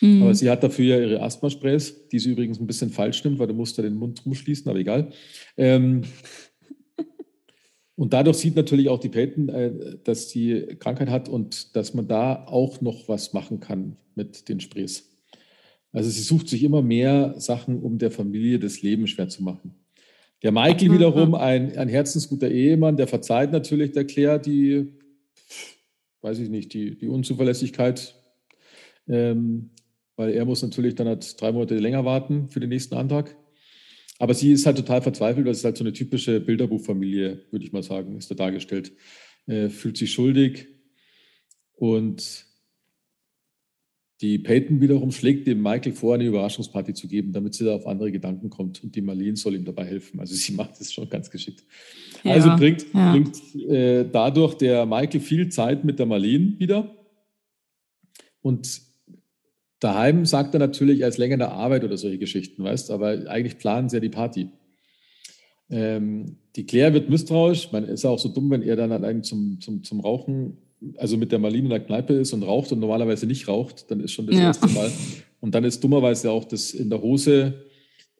[0.00, 0.22] Mhm.
[0.22, 3.48] Aber sie hat dafür ja ihre Asthmasprays, die sie übrigens ein bisschen falsch nimmt, weil
[3.48, 5.10] du musst da den Mund rumschließen, aber egal.
[5.56, 6.02] Ähm,
[7.96, 12.08] und dadurch sieht natürlich auch die Peyton, äh, dass sie Krankheit hat und dass man
[12.08, 15.10] da auch noch was machen kann mit den Sprays.
[15.92, 19.74] Also sie sucht sich immer mehr Sachen, um der Familie das Leben schwer zu machen.
[20.42, 24.94] Der Michael wiederum, ein, ein herzensguter Ehemann, der verzeiht natürlich der Claire die,
[26.22, 28.14] weiß ich nicht, die, die Unzuverlässigkeit,
[29.06, 29.70] ähm,
[30.20, 33.34] weil er muss natürlich dann halt drei Monate länger warten für den nächsten Antrag.
[34.18, 37.72] Aber sie ist halt total verzweifelt, weil es halt so eine typische Bilderbuchfamilie, würde ich
[37.72, 38.92] mal sagen, ist da dargestellt.
[39.46, 40.68] Äh, fühlt sich schuldig
[41.72, 42.44] und
[44.20, 47.86] die Peyton wiederum schlägt dem Michael vor, eine Überraschungsparty zu geben, damit sie da auf
[47.86, 50.20] andere Gedanken kommt und die Marlene soll ihm dabei helfen.
[50.20, 51.64] Also sie macht es schon ganz geschickt.
[52.24, 53.12] Ja, also bringt, ja.
[53.12, 56.94] bringt äh, dadurch der Michael viel Zeit mit der Marlene wieder
[58.42, 58.89] und
[59.80, 63.28] Daheim sagt er natürlich, er ist länger in der Arbeit oder solche Geschichten, weißt aber
[63.28, 64.50] eigentlich planen sie ja die Party.
[65.70, 67.72] Ähm, die Claire wird misstrauisch.
[67.72, 70.58] Man ist ja auch so dumm, wenn er dann allein zum, zum, zum Rauchen,
[70.96, 74.00] also mit der Marlene in der Kneipe ist und raucht und normalerweise nicht raucht, dann
[74.00, 74.42] ist schon das ja.
[74.42, 74.90] erste Mal.
[75.40, 77.64] Und dann ist dummerweise auch das in der Hose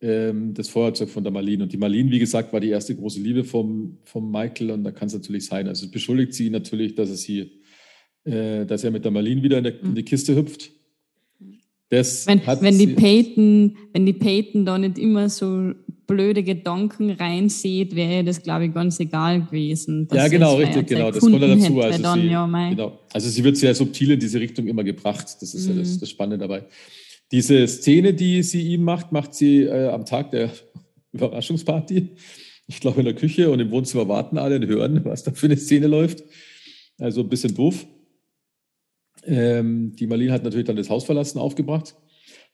[0.01, 1.65] ähm, das Feuerzeug von der Marlene.
[1.65, 4.93] Und die Marlene, wie gesagt, war die erste große Liebe vom, vom Michael und da
[4.93, 5.69] kann es natürlich sein.
[5.69, 7.61] Also beschuldigt sie natürlich, dass er sie,
[8.25, 10.71] äh, dass er mit der Marlene wieder in, der, in die Kiste hüpft
[11.91, 15.73] das wenn, wenn, die Peyton, wenn die Peyton da nicht immer so
[16.07, 20.09] blöde Gedanken reinsieht, wäre das, glaube ich, ganz egal gewesen.
[20.13, 21.11] Ja, genau, richtig, genau.
[21.11, 21.81] Das kommt dazu.
[21.81, 22.99] Also, dann, sie, ja, genau.
[23.13, 25.37] also sie wird sehr subtil in diese Richtung immer gebracht.
[25.41, 25.75] Das ist mhm.
[25.75, 26.01] ja das, mhm.
[26.01, 26.65] das, Spannende dabei.
[27.33, 30.51] Diese Szene, die sie ihm macht, macht sie äh, am Tag der
[31.13, 32.09] Überraschungsparty.
[32.69, 35.47] Ich glaube, in der Küche und im Wohnzimmer warten alle und hören, was da für
[35.47, 36.23] eine Szene läuft.
[36.99, 37.87] Also ein bisschen doof.
[39.25, 41.97] Ähm, die Marlene hat natürlich dann das Haus verlassen, aufgebracht.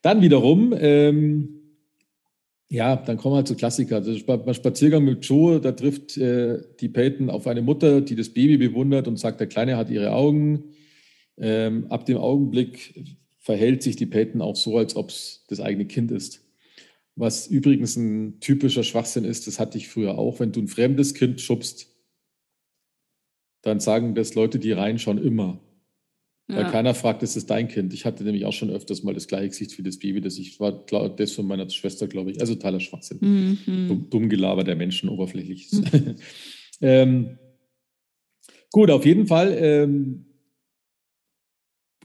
[0.02, 1.57] Dann wiederum, ähm,
[2.68, 3.96] ja, dann kommen wir halt zu Klassiker.
[3.96, 8.31] Also beim Spaziergang mit Joe, da trifft äh, die Peyton auf eine Mutter, die das
[8.31, 10.64] Baby bewundert und sagt, der Kleine hat ihre Augen.
[11.38, 13.05] Ähm, ab dem Augenblick
[13.38, 16.44] verhält sich die Peyton auch so, als ob es das eigene Kind ist.
[17.14, 20.40] Was übrigens ein typischer Schwachsinn ist, das hatte ich früher auch.
[20.40, 21.94] Wenn du ein fremdes Kind schubst,
[23.62, 25.61] dann sagen das Leute, die reinschauen, immer.
[26.48, 26.59] Ja.
[26.59, 27.92] Weil keiner fragt, ist das dein Kind?
[27.92, 30.61] Ich hatte nämlich auch schon öfters mal das gleiche Gesicht wie das Baby, das ich
[30.61, 30.85] war,
[31.16, 32.40] das von meiner Schwester, glaube ich.
[32.40, 33.18] Also totaler Schwachsinn.
[33.20, 33.88] Mhm.
[33.88, 35.72] Dumm, dumm Gelaber der Menschen, oberflächlich.
[35.72, 36.14] Mhm.
[36.80, 37.38] ähm,
[38.70, 40.26] gut, auf jeden Fall ähm,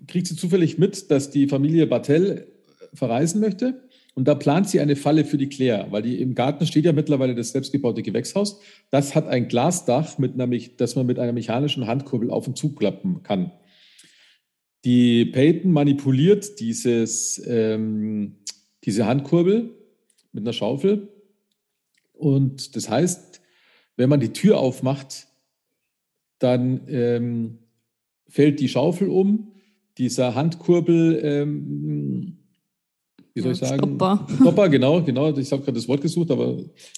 [0.08, 2.48] kriegt sie zufällig mit, dass die Familie Bartel
[2.96, 3.88] verreisen möchte.
[4.14, 6.92] Und da plant sie eine Falle für die Claire, weil die, im Garten steht ja
[6.92, 8.60] mittlerweile das selbstgebaute Gewächshaus.
[8.90, 13.24] Das hat ein Glasdach, mit einer, das man mit einer mechanischen Handkurbel auf und zuklappen
[13.24, 13.52] kann.
[14.84, 18.38] Die Peyton manipuliert dieses, ähm,
[18.84, 19.76] diese Handkurbel
[20.32, 21.10] mit einer Schaufel.
[22.14, 23.42] Und das heißt,
[23.96, 25.28] wenn man die Tür aufmacht,
[26.40, 27.60] dann ähm,
[28.28, 29.52] fällt die Schaufel um.
[29.98, 32.38] Dieser Handkurbel, ähm,
[33.34, 33.98] wie soll ich sagen?
[33.98, 34.28] Stopper.
[34.36, 35.38] Stopper, genau, genau.
[35.38, 36.58] Ich habe gerade das Wort gesucht, aber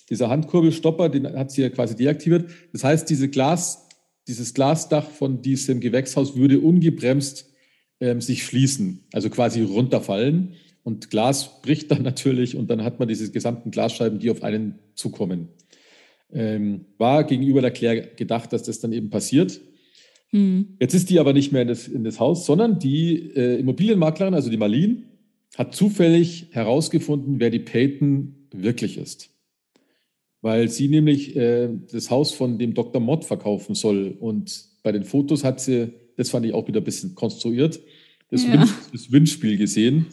[0.10, 2.50] dieser Handkurbelstopper, den hat sie ja quasi deaktiviert.
[2.72, 3.90] Das heißt, diese Glas,
[4.28, 7.53] dieses Glasdach von diesem Gewächshaus würde ungebremst
[8.04, 10.56] ähm, sich schließen, also quasi runterfallen.
[10.84, 14.80] Und Glas bricht dann natürlich und dann hat man diese gesamten Glasscheiben, die auf einen
[14.94, 15.48] zukommen.
[16.32, 19.62] Ähm, war gegenüber der Claire gedacht, dass das dann eben passiert.
[20.32, 20.76] Mhm.
[20.82, 24.34] Jetzt ist die aber nicht mehr in das, in das Haus, sondern die äh, Immobilienmaklerin,
[24.34, 25.04] also die Marlene,
[25.56, 29.30] hat zufällig herausgefunden, wer die Peyton wirklich ist.
[30.42, 33.00] Weil sie nämlich äh, das Haus von dem Dr.
[33.00, 34.18] Mott verkaufen soll.
[34.20, 37.80] Und bei den Fotos hat sie das fand ich auch wieder ein bisschen konstruiert,
[38.34, 38.54] das, ja.
[38.54, 40.08] Wünsch, das Wünschspiel gesehen.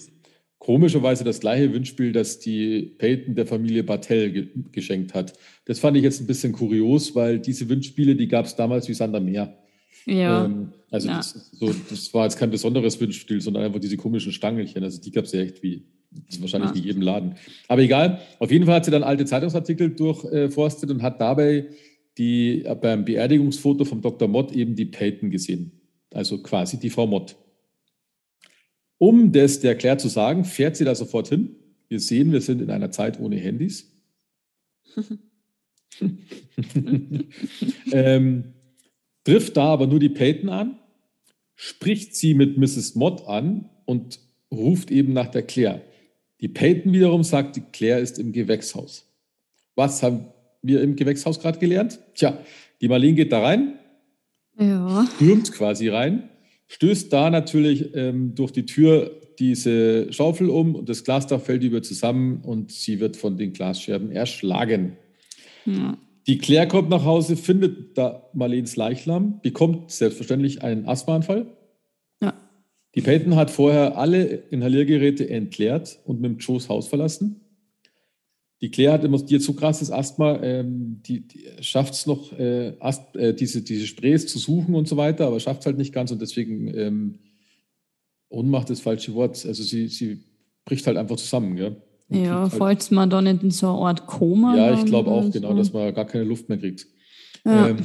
[0.58, 5.32] Komischerweise das gleiche Wünschspiel, das die Peyton der Familie Bartel ge geschenkt hat.
[5.64, 8.94] Das fand ich jetzt ein bisschen kurios, weil diese Wünschspiele, die gab es damals wie
[8.94, 9.56] Sander Meer.
[10.04, 10.44] Ja.
[10.44, 11.16] Ähm, also ja.
[11.16, 14.84] Das, so, das, war jetzt kein besonderes Wünschspiel, sondern einfach diese komischen Stangelchen.
[14.84, 15.86] Also die gab es ja echt wie,
[16.40, 16.76] wahrscheinlich ja.
[16.76, 17.36] in jedem Laden.
[17.68, 21.68] Aber egal, auf jeden Fall hat sie dann alte Zeitungsartikel durchforstet und hat dabei
[22.18, 24.28] die, beim Beerdigungsfoto vom Dr.
[24.28, 25.80] Mott eben die Peyton gesehen
[26.14, 27.36] also quasi die Frau Mott.
[29.00, 31.56] Um das der Claire zu sagen, fährt sie da sofort hin.
[31.88, 33.90] Wir sehen, wir sind in einer Zeit ohne Handys.
[37.92, 38.52] ähm,
[39.24, 40.78] trifft da aber nur die Peyton an,
[41.54, 42.94] spricht sie mit Mrs.
[42.94, 44.20] Mott an und
[44.52, 45.82] ruft eben nach der Claire.
[46.42, 49.06] Die Peyton wiederum sagt, die Claire ist im Gewächshaus.
[49.76, 50.26] Was haben
[50.60, 52.00] wir im Gewächshaus gerade gelernt?
[52.14, 52.38] Tja,
[52.82, 53.78] die Marlene geht da rein,
[54.58, 55.08] ja.
[55.16, 56.29] stürmt quasi rein,
[56.70, 61.82] stößt da natürlich ähm, durch die Tür diese Schaufel um und das Glasdach fällt über
[61.82, 64.96] zusammen und sie wird von den Glasscherben erschlagen.
[65.64, 65.98] Ja.
[66.26, 71.46] Die Claire kommt nach Hause, findet da Marlens Leichnam, bekommt selbstverständlich einen Asthmaanfall.
[72.22, 72.34] Ja.
[72.94, 77.40] Die Peyton hat vorher alle Inhaliergeräte entleert und mit dem Joes Haus verlassen.
[78.60, 83.16] Die Claire hat hat so krasses Asthma, ähm, die, die schafft es noch, äh, Ast,
[83.16, 86.10] äh, diese, diese Sprays zu suchen und so weiter, aber schafft es halt nicht ganz
[86.10, 87.18] und deswegen ähm,
[88.28, 89.44] Ohnmacht ist das falsche Wort.
[89.46, 90.24] Also sie, sie
[90.64, 91.76] bricht halt einfach zusammen, gell?
[92.10, 94.56] ja, halt, falls man da nicht in so eine Art Koma.
[94.56, 95.56] Ja, ich glaube auch, genau, so.
[95.56, 96.86] dass man gar keine Luft mehr kriegt.
[97.44, 97.68] Ja.
[97.68, 97.78] Ähm,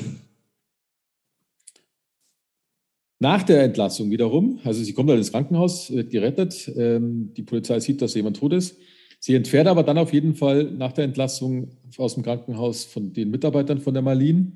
[3.19, 7.79] nach der Entlassung wiederum, also sie kommt halt ins Krankenhaus, wird gerettet, ähm, die Polizei
[7.79, 8.77] sieht, dass jemand tot ist.
[9.25, 13.31] Sie entfährt aber dann auf jeden Fall nach der Entlassung aus dem Krankenhaus von den
[13.31, 14.51] Mitarbeitern von der Marlene,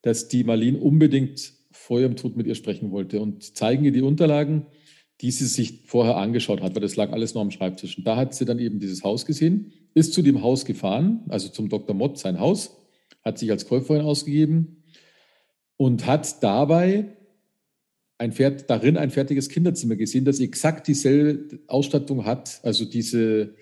[0.00, 4.00] dass die Marlene unbedingt vor ihrem Tod mit ihr sprechen wollte und zeigen ihr die
[4.00, 4.64] Unterlagen
[5.20, 7.96] die sie sich vorher angeschaut hat, weil das lag alles noch am Schreibtisch.
[7.96, 11.48] Und da hat sie dann eben dieses Haus gesehen, ist zu dem Haus gefahren, also
[11.48, 11.94] zum Dr.
[11.94, 12.76] Mott, sein Haus,
[13.24, 14.82] hat sich als Käuferin ausgegeben
[15.76, 17.16] und hat dabei
[18.18, 22.60] ein Pferd, darin ein fertiges Kinderzimmer gesehen, das exakt dieselbe Ausstattung hat.
[22.62, 23.54] Also diese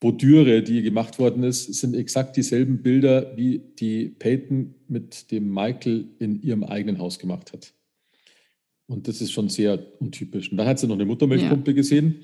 [0.00, 6.06] Bordüre, die gemacht worden ist, sind exakt dieselben Bilder, wie die Peyton mit dem Michael
[6.18, 7.72] in ihrem eigenen Haus gemacht hat.
[8.86, 10.50] Und das ist schon sehr untypisch.
[10.50, 11.74] Und dann hat sie noch eine Muttermilchpumpe ja.
[11.74, 12.22] gesehen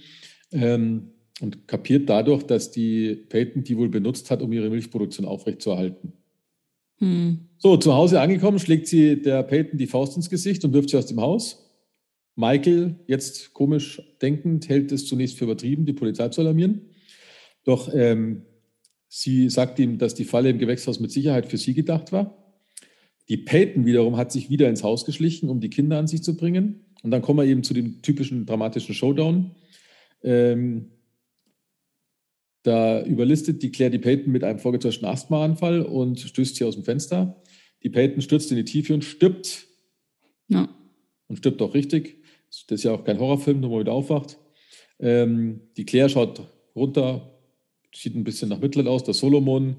[0.53, 1.11] ähm,
[1.41, 6.13] und kapiert dadurch, dass die Peyton die wohl benutzt hat, um ihre Milchproduktion aufrechtzuerhalten.
[6.99, 7.41] Hm.
[7.59, 10.97] So, zu Hause angekommen, schlägt sie der Peyton die Faust ins Gesicht und wirft sie
[10.97, 11.61] aus dem Haus.
[12.37, 16.83] Michael, jetzt komisch denkend, hält es zunächst für übertrieben, die Polizei zu alarmieren.
[17.65, 18.43] Doch ähm,
[19.09, 22.37] sie sagt ihm, dass die Falle im Gewächshaus mit Sicherheit für sie gedacht war.
[23.29, 26.37] Die Peyton wiederum hat sich wieder ins Haus geschlichen, um die Kinder an sich zu
[26.37, 26.85] bringen.
[27.03, 29.53] Und dann kommen wir eben zu dem typischen dramatischen Showdown.
[30.23, 30.91] Ähm,
[32.63, 36.85] da überlistet die Claire die Peyton mit einem vorgetäuschten Asthmaanfall und stößt sie aus dem
[36.85, 37.43] Fenster.
[37.83, 39.67] Die Peyton stürzt in die Tiefe und stirbt.
[40.49, 40.69] Ja.
[41.29, 42.23] Und stirbt auch richtig.
[42.49, 44.39] Das ist ja auch kein Horrorfilm, nur mal wieder aufwacht.
[44.99, 46.43] Ähm, die Claire schaut
[46.75, 47.34] runter,
[47.95, 49.05] sieht ein bisschen nach Mitleid aus.
[49.05, 49.77] Der Solomon,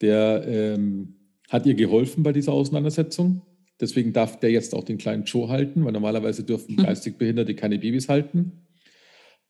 [0.00, 1.16] der ähm,
[1.48, 3.42] hat ihr geholfen bei dieser Auseinandersetzung.
[3.80, 6.84] Deswegen darf der jetzt auch den kleinen Joe halten, weil normalerweise dürfen hm.
[6.84, 8.66] geistig Behinderte keine Babys halten.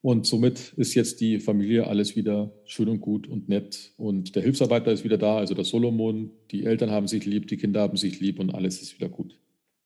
[0.03, 3.93] Und somit ist jetzt die Familie alles wieder schön und gut und nett.
[3.99, 6.31] Und der Hilfsarbeiter ist wieder da, also der Solomon.
[6.51, 9.39] Die Eltern haben sich lieb, die Kinder haben sich lieb und alles ist wieder gut.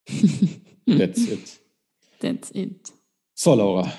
[0.87, 1.61] That's it.
[2.21, 2.93] That's it.
[3.35, 3.93] So, Laura.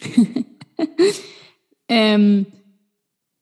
[1.88, 2.46] ähm,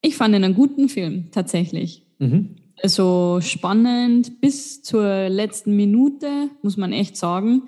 [0.02, 2.06] ich fand ihn einen guten Film, tatsächlich.
[2.18, 2.56] Mhm.
[2.82, 7.64] Also spannend bis zur letzten Minute, muss man echt sagen.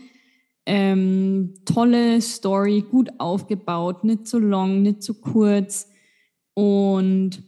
[0.65, 5.91] Ähm, tolle Story, gut aufgebaut, nicht zu lang, nicht zu kurz.
[6.55, 7.43] Und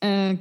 [0.00, 0.36] äh,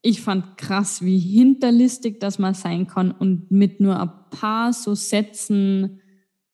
[0.00, 4.94] ich fand krass, wie hinterlistig das mal sein kann und mit nur ein paar so
[4.94, 6.00] Sätzen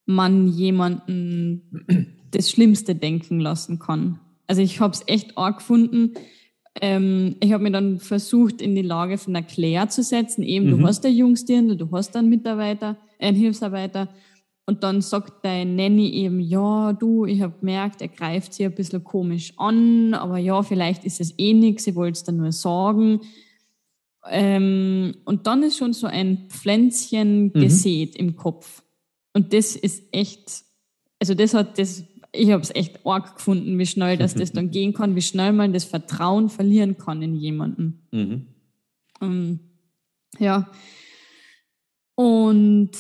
[0.06, 4.18] man jemanden das Schlimmste denken lassen kann.
[4.46, 6.14] Also ich habe es echt arg gefunden
[6.81, 10.42] ähm, ich habe mir dann versucht, in die Lage von der Claire zu setzen.
[10.42, 10.78] Eben, mhm.
[10.78, 14.09] du hast der Jungsdirndl, du hast einen Mitarbeiter, einen Hilfsarbeiter.
[14.64, 18.74] Und dann sagt dein Nanny eben, ja, du, ich habe gemerkt, er greift sie ein
[18.74, 22.52] bisschen komisch an, aber ja, vielleicht ist es eh nichts, ich wollte es dann nur
[22.52, 23.20] sagen.
[24.31, 27.52] Ähm, und dann ist schon so ein Pflänzchen mhm.
[27.52, 28.83] gesät im Kopf.
[29.35, 30.62] Und das ist echt,
[31.18, 34.70] also das hat das ich habe es echt arg gefunden, wie schnell dass das dann
[34.72, 38.06] gehen kann, wie schnell man das Vertrauen verlieren kann in jemanden.
[38.10, 38.46] Mhm.
[39.20, 39.60] Um, ähm,
[40.38, 40.70] ja.
[42.14, 42.90] Und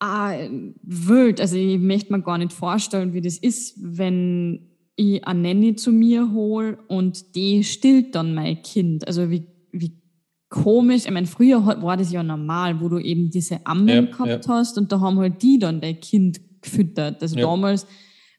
[0.00, 0.34] ah,
[0.82, 5.76] wild, also ich möchte mir gar nicht vorstellen, wie das ist, wenn ich eine Nanny
[5.76, 9.06] zu mir hole und die stillt dann mein Kind.
[9.06, 10.00] Also wie, wie
[10.48, 11.06] komisch.
[11.06, 14.54] Ich meine, früher war das ja normal, wo du eben diese Ammen ja, gehabt ja.
[14.54, 17.22] hast und da haben halt die dann dein Kind gefüttert.
[17.22, 17.46] Also ja.
[17.46, 17.86] damals,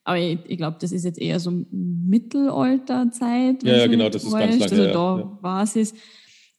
[0.03, 3.63] aber ich, ich glaube, das ist jetzt eher so Mittelalterzeit.
[3.63, 4.63] Ja, ja genau, das ist ganz lange.
[4.63, 5.38] Also da ja.
[5.41, 5.93] war es,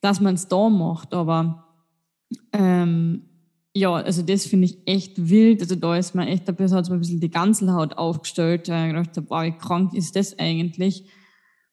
[0.00, 1.64] dass man es da macht, aber
[2.52, 3.22] ähm,
[3.74, 5.60] ja, also das finde ich echt wild.
[5.62, 8.68] Also da ist man echt, da hat mir ein bisschen die Ganselhaut aufgestellt.
[8.68, 11.10] Da ich gedacht, wow, wie krank ist das eigentlich?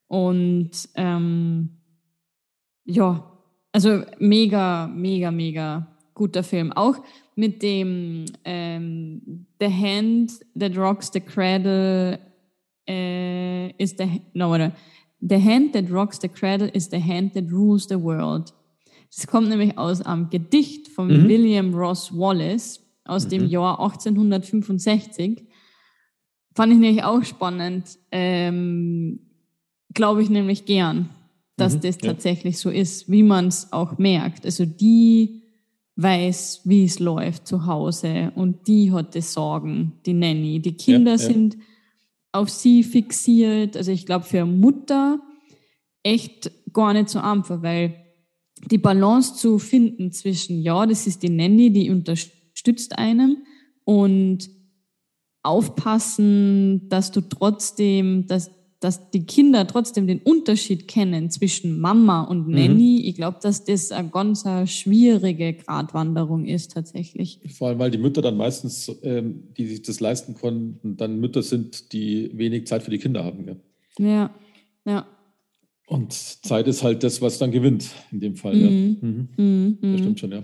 [0.08, 1.82] Und ähm,
[2.86, 3.32] ja,
[3.72, 6.72] also mega, mega, mega guter Film.
[6.72, 6.98] Auch
[7.40, 12.20] mit dem ähm, the hand that rocks the cradle
[12.90, 14.74] uh, is the no warte.
[15.22, 18.54] The hand that rocks the cradle is the hand that rules the world.
[19.16, 21.30] Das kommt nämlich aus einem Gedicht von mhm.
[21.30, 23.30] William Ross Wallace aus mhm.
[23.30, 25.46] dem Jahr 1865.
[26.56, 27.98] Fand ich nämlich auch spannend.
[28.12, 29.22] Ähm,
[29.94, 31.10] Glaube ich nämlich gern,
[31.56, 32.12] dass mhm, das ja.
[32.12, 34.46] tatsächlich so ist, wie man es auch merkt.
[34.46, 35.39] Also die
[36.02, 40.60] weiß, wie es läuft zu Hause und die hat die Sorgen, die Nanny.
[40.62, 41.24] Die Kinder ja, ja.
[41.24, 41.58] sind
[42.32, 43.76] auf sie fixiert.
[43.76, 45.20] Also ich glaube für Mutter
[46.04, 47.96] echt gar nicht so einfach, weil
[48.70, 53.38] die Balance zu finden zwischen, ja, das ist die Nanny, die unterstützt einem
[53.84, 54.50] und
[55.44, 62.48] aufpassen, dass du trotzdem, dass, dass die Kinder trotzdem den Unterschied kennen zwischen Mama und
[62.48, 62.54] mhm.
[62.54, 63.00] Nanny.
[63.02, 63.08] Mhm.
[63.10, 67.42] Ich glaube, dass das eine ganz schwierige Gratwanderung ist tatsächlich.
[67.58, 71.44] Vor allem, weil die Mütter dann meistens, ähm, die sich das leisten konnten, dann Mütter
[71.44, 73.46] sind, die wenig Zeit für die Kinder haben.
[73.46, 73.60] Gell?
[74.00, 74.34] Ja,
[74.86, 75.06] ja.
[75.88, 78.56] Und Zeit ist halt das, was dann gewinnt, in dem Fall.
[78.56, 78.98] Mhm.
[79.02, 79.08] Ja.
[79.08, 79.30] Mhm.
[79.36, 79.78] Mhm.
[79.82, 80.44] Das stimmt schon, ja.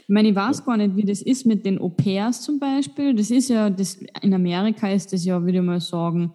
[0.00, 3.14] Ich meine, ich weiß gar nicht, wie das ist mit den Au-pairs zum Beispiel.
[3.14, 6.32] Das ist ja, das, in Amerika ist das ja, würde ich mal sagen,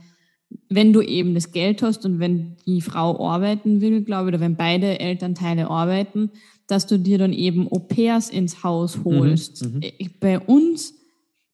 [0.70, 4.42] wenn du eben das Geld hast und wenn die Frau arbeiten will, glaube ich, oder
[4.42, 6.32] wenn beide Elternteile arbeiten,
[6.68, 9.04] dass du dir dann eben Au-pairs ins Haus mhm.
[9.04, 9.66] holst.
[9.66, 9.82] Mhm,
[10.20, 10.94] Bei uns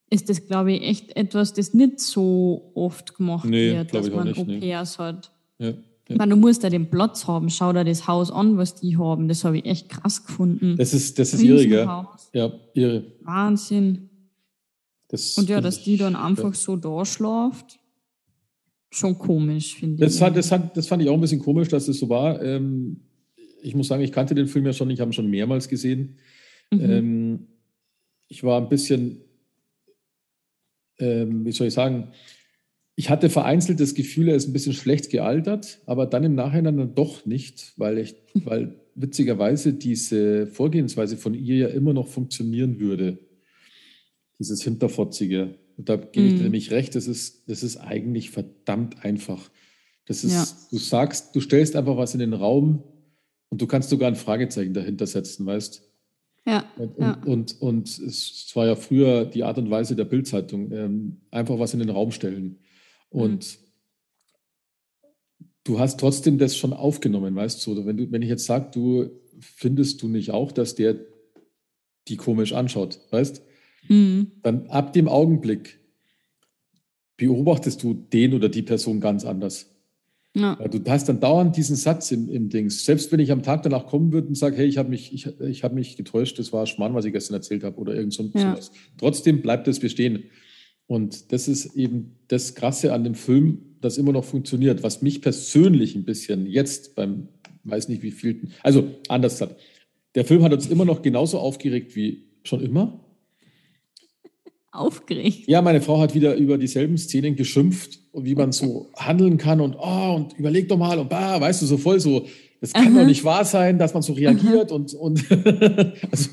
[0.09, 4.29] ist das, glaube ich, echt etwas, das nicht so oft gemacht nee, wird, dass man
[4.29, 5.03] Au-pairs nee.
[5.03, 5.31] hat.
[5.59, 5.73] Ja.
[6.09, 6.17] Ja.
[6.17, 7.49] Meine, du musst da den Platz haben.
[7.49, 9.27] Schau dir das Haus an, was die haben.
[9.27, 10.75] Das habe ich echt krass gefunden.
[10.77, 11.87] Das ist, das ist irre, gell?
[12.33, 13.05] Ja, irre.
[13.21, 14.09] Wahnsinn.
[15.07, 16.53] Das Und ja, dass die dann einfach ja.
[16.53, 17.79] so da schlaft,
[18.95, 20.21] schon komisch, finde ich.
[20.21, 22.41] Hat, das, hat, das fand ich auch ein bisschen komisch, dass das so war.
[22.41, 23.01] Ähm,
[23.61, 26.17] ich muss sagen, ich kannte den Film ja schon, ich habe ihn schon mehrmals gesehen.
[26.71, 26.81] Mhm.
[26.81, 27.47] Ähm,
[28.27, 29.21] ich war ein bisschen,
[30.99, 32.09] ähm, wie soll ich sagen,
[32.95, 36.77] ich hatte vereinzelt das Gefühl, er ist ein bisschen schlecht gealtert, aber dann im Nachhinein
[36.77, 42.79] dann doch nicht, weil ich, weil witzigerweise diese Vorgehensweise von ihr ja immer noch funktionieren
[42.79, 43.17] würde.
[44.39, 45.55] Dieses Hinterfotzige.
[45.77, 46.43] Und da gebe ich dir mhm.
[46.43, 49.49] nämlich recht, das ist, das ist eigentlich verdammt einfach.
[50.05, 50.47] Das ist, ja.
[50.71, 52.83] du sagst, du stellst einfach was in den Raum
[53.49, 55.81] und du kannst sogar ein Fragezeichen dahinter setzen, weißt
[56.45, 57.21] ja, und, ja.
[57.25, 61.73] Und, und, es war ja früher die Art und Weise der Bildzeitung, ähm, einfach was
[61.73, 62.59] in den Raum stellen.
[63.09, 63.59] Und
[65.01, 65.07] mhm.
[65.63, 67.85] du hast trotzdem das schon aufgenommen, weißt du?
[67.85, 69.09] Wenn, du, wenn ich jetzt sage, du
[69.39, 70.97] findest du nicht auch, dass der
[72.09, 73.41] die komisch anschaut, weißt?
[73.87, 74.31] Mhm.
[74.41, 75.79] Dann ab dem Augenblick
[77.17, 79.69] beobachtest du den oder die Person ganz anders.
[80.35, 80.55] Ja.
[80.55, 82.85] Du hast dann dauernd diesen Satz im, im Dings.
[82.85, 85.27] Selbst wenn ich am Tag danach kommen würde und sage, hey, ich habe mich, ich,
[85.39, 88.23] ich hab mich getäuscht, das war Schmarrn, was ich gestern erzählt habe oder irgend so
[88.33, 88.51] ja.
[88.51, 88.71] sowas.
[88.97, 90.23] Trotzdem bleibt es bestehen.
[90.87, 95.21] Und das ist eben das Krasse an dem Film, das immer noch funktioniert, was mich
[95.21, 97.27] persönlich ein bisschen jetzt beim,
[97.63, 99.55] weiß nicht wie vielten, also anders hat.
[100.15, 102.99] Der Film hat uns immer noch genauso aufgeregt wie schon immer.
[104.73, 105.47] Aufgeregt?
[105.47, 109.61] Ja, meine Frau hat wieder über dieselben Szenen geschimpft und wie man so handeln kann
[109.61, 112.25] und oh, und überleg doch mal und bah, weißt du, so voll so
[112.63, 114.75] es kann doch nicht wahr sein, dass man so reagiert Aha.
[114.75, 115.29] und, und
[116.11, 116.29] also,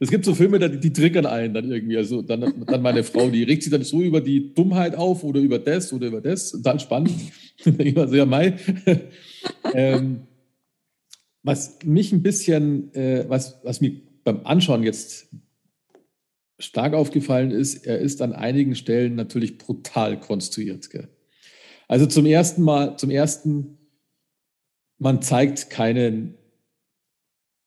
[0.00, 1.96] es gibt so Filme, die, die triggern einen dann irgendwie.
[1.96, 5.38] Also dann, dann meine Frau, die regt sich dann so über die Dummheit auf oder
[5.38, 6.52] über das oder über das.
[6.52, 7.12] Und dann spannend.
[7.64, 8.54] ich so, ja, Mai.
[9.72, 10.22] ähm,
[11.44, 13.92] was mich ein bisschen, äh, was, was mir
[14.24, 15.28] beim Anschauen jetzt
[16.58, 20.90] stark aufgefallen ist, er ist an einigen Stellen natürlich brutal konstruiert.
[20.90, 21.08] Gell?
[21.88, 23.78] Also zum ersten Mal, zum ersten
[25.02, 26.38] man zeigt keinen,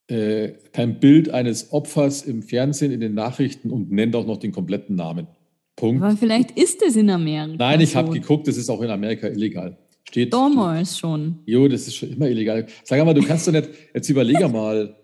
[0.07, 4.53] äh, kein Bild eines Opfers im Fernsehen, in den Nachrichten und nennt auch noch den
[4.53, 5.27] kompletten Namen.
[5.75, 6.01] Punkt.
[6.01, 7.57] Aber vielleicht ist es in Amerika.
[7.57, 7.97] Nein, ich so.
[7.97, 9.77] habe geguckt, das ist auch in Amerika illegal.
[10.07, 11.01] Steht, Damals steht.
[11.01, 11.39] schon.
[11.45, 12.67] Jo, das ist schon immer illegal.
[12.85, 14.95] Sag mal, du kannst doch nicht, jetzt überlege mal.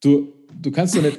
[0.00, 1.18] Du, du kannst doch nicht.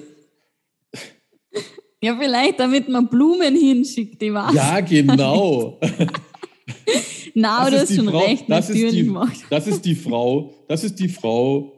[2.04, 4.54] Ja, vielleicht, damit man Blumen hinschickt, die was.
[4.56, 5.80] Ja, genau.
[7.36, 9.14] Na, das, das ist schon Frau, recht, das ist die.
[9.50, 11.74] Das ist die Frau, das ist die Frau,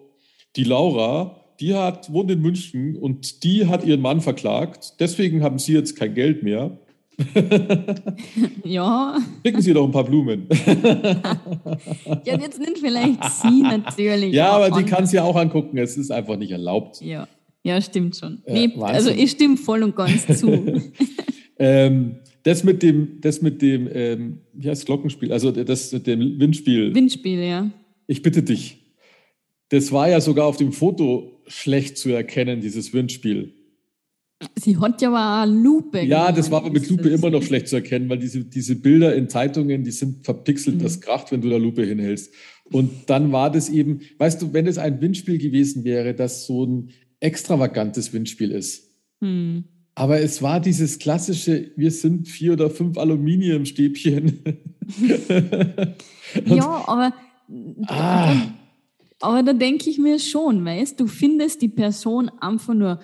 [0.55, 4.93] die Laura, die hat, wohnt in München und die hat ihren Mann verklagt.
[4.99, 6.77] Deswegen haben sie jetzt kein Geld mehr.
[8.63, 9.17] ja.
[9.45, 10.47] Schicken Sie doch ein paar Blumen.
[12.23, 14.33] ja, jetzt nicht vielleicht sie natürlich.
[14.33, 15.77] Ja, aber die kann es ja auch angucken.
[15.77, 17.01] Es ist einfach nicht erlaubt.
[17.01, 17.27] Ja,
[17.64, 18.41] ja stimmt schon.
[18.47, 20.82] Nee, also ich stimme voll und ganz zu.
[21.57, 26.39] ähm, das mit dem, das mit dem, ähm, wie heißt Glockenspiel, also das mit dem
[26.39, 26.93] Windspiel.
[26.93, 27.72] Windspiel, ja.
[28.05, 28.84] Ich bitte dich.
[29.70, 33.53] Das war ja sogar auf dem Foto schlecht zu erkennen, dieses Windspiel.
[34.55, 36.01] Sie hat ja aber eine Lupe.
[36.01, 39.16] Ja, das war aber mit Lupe immer noch schlecht zu erkennen, weil diese, diese Bilder
[39.16, 40.84] in Zeitungen, die sind verpixelt, mhm.
[40.84, 42.34] das kracht, wenn du da Lupe hinhältst.
[42.72, 46.66] Und dann war das eben, weißt du, wenn es ein Windspiel gewesen wäre, das so
[46.66, 46.89] ein
[47.24, 48.89] extravagantes Windspiel ist.
[49.19, 49.65] Mhm.
[49.95, 54.43] Aber es war dieses klassische, wir sind vier oder fünf Aluminiumstäbchen.
[56.45, 57.13] ja, aber,
[57.88, 58.36] ah.
[59.21, 62.99] aber da denke ich mir schon, weißt du, findest die Person einfach nur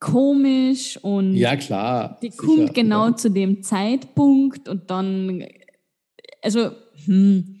[0.00, 3.16] komisch und ja klar die sicher, kommt genau ja.
[3.16, 5.46] zu dem Zeitpunkt und dann
[6.42, 6.72] also
[7.06, 7.60] hm,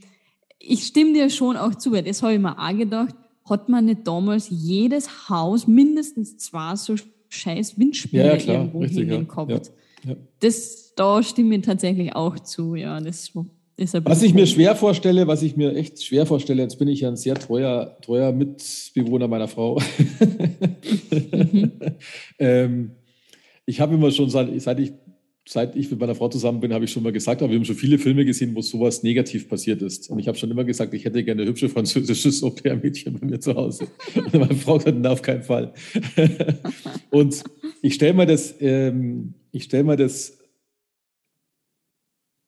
[0.58, 3.84] ich stimme dir schon auch zu, weil das habe ich mir auch gedacht, hat man
[3.86, 6.94] nicht damals jedes Haus mindestens zwei so
[7.28, 9.72] scheiß Windspiele ja, ja, irgendwo Richtig, hängen gehabt.
[10.40, 13.00] Das, da stimme ich tatsächlich auch zu, ja.
[13.00, 13.32] Das
[13.76, 17.08] was ich mir schwer vorstelle, was ich mir echt schwer vorstelle, jetzt bin ich ja
[17.08, 19.80] ein sehr treuer, treuer Mitbewohner meiner Frau.
[21.32, 21.72] mhm.
[22.38, 22.92] ähm,
[23.66, 24.92] ich habe immer schon, seit, seit, ich,
[25.46, 27.64] seit ich mit meiner Frau zusammen bin, habe ich schon mal gesagt, aber wir haben
[27.66, 30.08] schon viele Filme gesehen, wo sowas negativ passiert ist.
[30.08, 33.40] Und ich habe schon immer gesagt, ich hätte gerne ein hübsche französisches Au-pair-Mädchen bei mir
[33.40, 33.88] zu Hause.
[34.14, 35.74] Und meine Frau gesagt, na, auf keinen Fall.
[37.10, 37.44] Und
[37.82, 40.38] ich stelle mir das, ähm, ich stelle mir das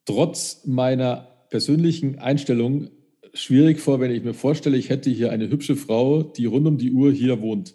[0.06, 2.90] trotz meiner persönlichen Einstellung
[3.34, 6.78] schwierig vor, wenn ich mir vorstelle, ich hätte hier eine hübsche Frau, die rund um
[6.78, 7.74] die Uhr hier wohnt.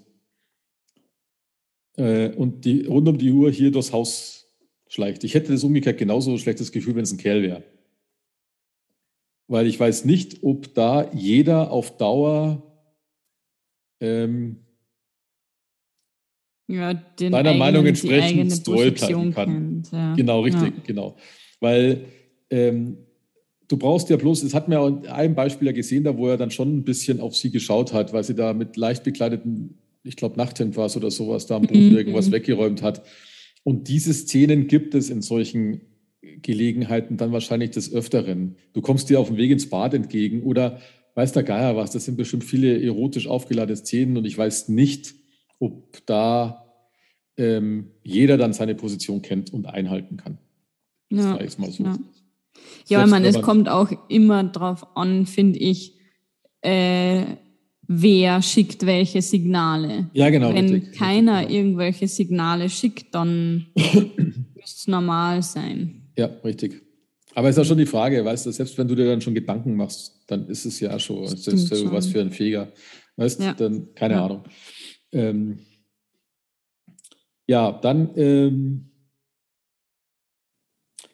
[1.97, 4.40] Äh, und die rund um die Uhr hier durchs Haus
[4.91, 5.23] schleicht.
[5.23, 7.63] Ich hätte das umgekehrt genauso ein schlechtes Gefühl, wenn es ein Kerl wäre.
[9.47, 12.61] Weil ich weiß nicht, ob da jeder auf Dauer
[14.01, 14.57] ähm,
[16.67, 19.53] ja, deiner Meinung entsprechend treu bleiben kann.
[19.53, 20.15] Kennt, ja.
[20.15, 20.83] Genau, richtig, ja.
[20.85, 21.15] genau.
[21.61, 22.05] Weil
[22.49, 22.97] ähm,
[23.69, 26.37] du brauchst ja bloß, es hat mir an einem Beispiel ja gesehen, da wo er
[26.37, 30.17] dann schon ein bisschen auf sie geschaut hat, weil sie da mit leicht bekleideten, ich
[30.17, 31.97] glaube Nachthemd war es oder sowas, da am Boden mhm.
[31.97, 33.01] irgendwas weggeräumt hat.
[33.63, 35.81] Und diese Szenen gibt es in solchen
[36.41, 38.55] Gelegenheiten dann wahrscheinlich des Öfteren.
[38.73, 40.79] Du kommst dir auf dem Weg ins Bad entgegen oder
[41.15, 45.13] weiß der Geier was, das sind bestimmt viele erotisch aufgeladene Szenen und ich weiß nicht,
[45.59, 46.65] ob da
[47.37, 50.37] ähm, jeder dann seine Position kennt und einhalten kann.
[51.09, 51.83] Das ja, ich mal so.
[51.83, 51.97] Ja.
[52.87, 55.97] Ja, ich meine, es kommt auch immer drauf an, finde ich,
[56.61, 57.23] äh,
[57.93, 60.09] wer schickt welche Signale.
[60.13, 60.53] Ja, genau.
[60.53, 66.09] Wenn richtig, keiner richtig, irgendwelche Signale schickt, dann müsste es normal sein.
[66.17, 66.81] Ja, richtig.
[67.35, 69.33] Aber es ist auch schon die Frage, weißt du, selbst wenn du dir dann schon
[69.33, 72.71] Gedanken machst, dann ist es ja schon, das ist ja was für ein Feger.
[73.15, 73.53] Weißt du, ja.
[73.53, 74.25] dann, keine ja.
[74.25, 74.43] Ahnung.
[75.11, 75.59] Ähm,
[77.47, 78.89] ja, dann, ähm,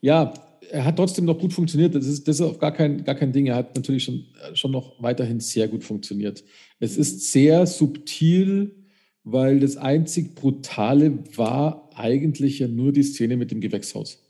[0.01, 0.34] ja,
[0.72, 1.95] er hat trotzdem noch gut funktioniert.
[1.95, 3.47] Das ist, das ist auch gar kein, gar kein Ding.
[3.47, 6.43] Er hat natürlich schon, schon noch weiterhin sehr gut funktioniert.
[6.80, 8.76] Es ist sehr subtil,
[9.24, 14.24] weil das einzig Brutale war eigentlich ja nur die Szene mit dem Gewächshaus.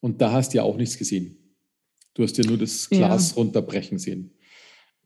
[0.00, 1.36] Und da hast du ja auch nichts gesehen.
[2.14, 3.36] Du hast ja nur das Glas ja.
[3.36, 4.30] runterbrechen sehen.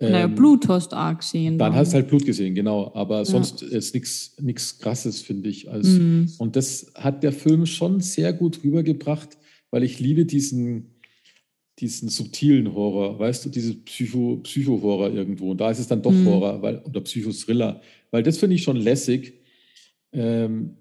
[0.01, 1.59] Naja, ähm, Blut hast du auch gesehen.
[1.59, 2.93] Dann, dann hast du halt Blut gesehen, genau.
[2.95, 3.69] Aber sonst ja.
[3.69, 3.95] ist
[4.41, 5.71] nichts Krasses, finde ich.
[5.71, 6.33] Also, mhm.
[6.39, 9.37] Und das hat der Film schon sehr gut rübergebracht
[9.75, 11.01] weil ich liebe diesen,
[11.81, 15.51] diesen subtilen Horror, weißt du, diese Psycho, Psycho-Horror irgendwo.
[15.51, 16.27] Und da ist es dann doch mhm.
[16.27, 17.81] Horror weil, oder Psychothriller,
[18.13, 19.33] weil das finde ich schon lässig,
[20.13, 20.77] ähm,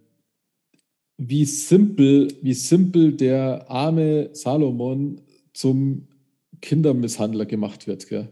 [1.18, 5.22] wie simpel, wie simpel der arme Salomon
[5.54, 6.08] zum
[6.62, 8.08] Kindermisshandler gemacht wird.
[8.08, 8.30] Gell?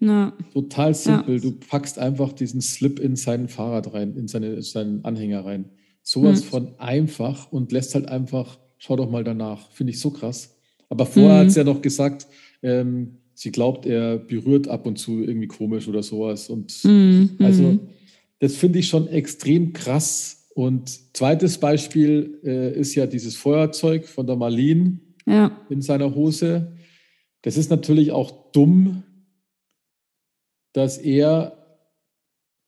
[0.00, 0.36] Na.
[0.52, 1.36] Total simpel.
[1.36, 1.42] Ja.
[1.42, 5.66] Du packst einfach diesen Slip in sein Fahrrad rein, in seine, seinen Anhänger rein.
[6.02, 6.48] Sowas mhm.
[6.48, 9.70] von einfach und lässt halt einfach Schau doch mal danach.
[9.70, 10.56] Finde ich so krass.
[10.88, 11.44] Aber vorher mhm.
[11.44, 12.26] hat sie ja noch gesagt,
[12.64, 16.50] ähm, sie glaubt, er berührt ab und zu irgendwie komisch oder sowas.
[16.50, 17.36] Und mhm.
[17.38, 17.78] also,
[18.40, 20.48] das finde ich schon extrem krass.
[20.56, 25.56] Und zweites Beispiel äh, ist ja dieses Feuerzeug von der Marlene ja.
[25.70, 26.72] in seiner Hose.
[27.42, 29.04] Das ist natürlich auch dumm,
[30.72, 31.61] dass er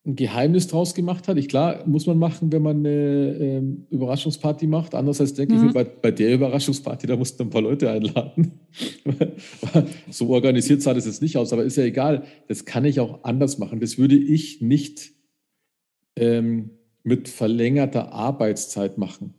[0.07, 1.39] ein Geheimnis draus gemacht hat.
[1.39, 4.95] Ich klar, muss man machen, wenn man eine ähm, Überraschungsparty macht.
[4.95, 5.69] Andererseits denke mhm.
[5.69, 8.61] ich, bei, bei der Überraschungsparty, da musst du ein paar Leute einladen.
[10.11, 12.25] so organisiert sah das jetzt nicht aus, aber ist ja egal.
[12.49, 13.81] Das kann ich auch anders machen.
[13.81, 15.13] Das würde ich nicht
[16.17, 16.71] ähm,
[17.03, 19.35] mit verlängerter Arbeitszeit machen,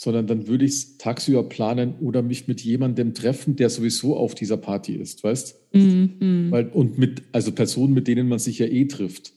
[0.00, 4.36] sondern dann würde ich es tagsüber planen oder mich mit jemandem treffen, der sowieso auf
[4.36, 5.74] dieser Party ist, weißt?
[5.74, 6.52] Mhm.
[6.52, 9.32] Weil, und mit, also Personen, mit denen man sich ja eh trifft.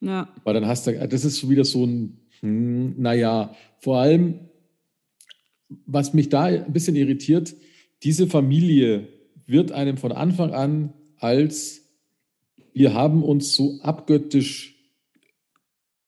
[0.00, 0.32] Ja.
[0.44, 4.38] Weil dann hast du, das ist schon wieder so ein, hm, naja, vor allem,
[5.86, 7.56] was mich da ein bisschen irritiert,
[8.04, 9.08] diese Familie
[9.48, 11.82] wird einem von Anfang an als,
[12.72, 14.76] wir haben uns so abgöttisch,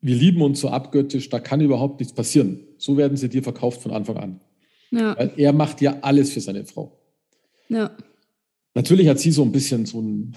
[0.01, 3.80] wir lieben uns so abgöttisch, da kann überhaupt nichts passieren, So werden sie dir verkauft
[3.80, 4.41] von Anfang an.
[4.91, 5.16] Ja.
[5.16, 6.99] Weil er macht ja alles für seine Frau.
[7.68, 7.97] Ja.
[8.74, 10.35] Natürlich hat sie so ein bisschen so ein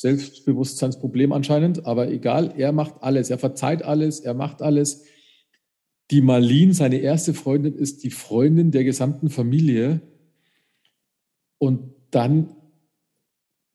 [0.00, 5.04] Selbstbewusstseinsproblem anscheinend, aber egal, er macht alles, er verzeiht alles, er macht alles.
[6.10, 10.00] Die Marlene, seine erste Freundin, ist die Freundin der gesamten Familie.
[11.58, 12.56] Und dann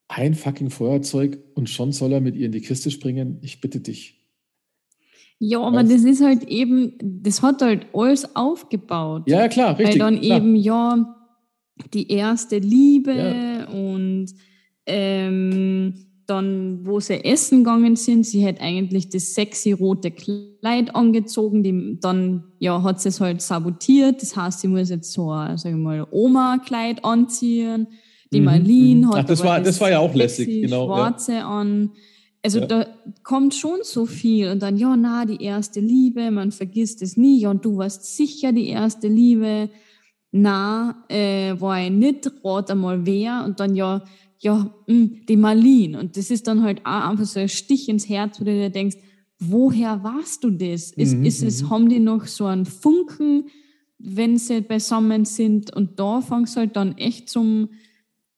[0.09, 3.37] ein fucking Feuerzeug und schon soll er mit ihr in die Kiste springen.
[3.41, 4.16] Ich bitte dich.
[5.39, 9.23] Ja, aber das ist halt eben, das hat halt alles aufgebaut.
[9.27, 9.99] Ja, klar, richtig.
[9.99, 10.37] Weil dann klar.
[10.37, 11.15] eben, ja,
[11.93, 13.69] die erste Liebe ja.
[13.69, 14.27] und
[14.87, 15.93] ähm,
[16.27, 21.99] dann, wo sie essen gegangen sind, sie hat eigentlich das sexy rote Kleid angezogen, die,
[22.01, 24.21] dann ja, hat sie es halt sabotiert.
[24.21, 27.87] Das heißt, sie muss jetzt so ein, sag ich mal, Oma-Kleid anziehen.
[28.33, 29.09] Die mhm, Marlene mhm.
[29.09, 30.87] hat Ach, das war, das, das war ja auch lässig, genau.
[30.87, 31.47] Schwarze ja.
[31.47, 31.91] an.
[32.47, 32.65] Also ja.
[32.65, 32.87] da
[33.23, 37.41] kommt schon so viel und dann, ja, na, die erste Liebe, man vergisst es nie,
[37.41, 39.69] ja, und du warst sicher die erste Liebe.
[40.31, 44.01] Na, äh, war ich nicht, rat einmal wer und dann, ja,
[44.39, 45.99] ja, mh, hm, die Marlene.
[45.99, 48.69] Und das ist dann halt auch einfach so ein Stich ins Herz, wo du dir
[48.69, 48.95] denkst,
[49.39, 50.91] woher warst du das?
[50.91, 51.69] Ist, mhm, ist es, mhm.
[51.69, 53.47] haben die noch so einen Funken,
[53.99, 55.75] wenn sie beisammen sind?
[55.75, 57.71] Und da fangst du halt dann echt zum,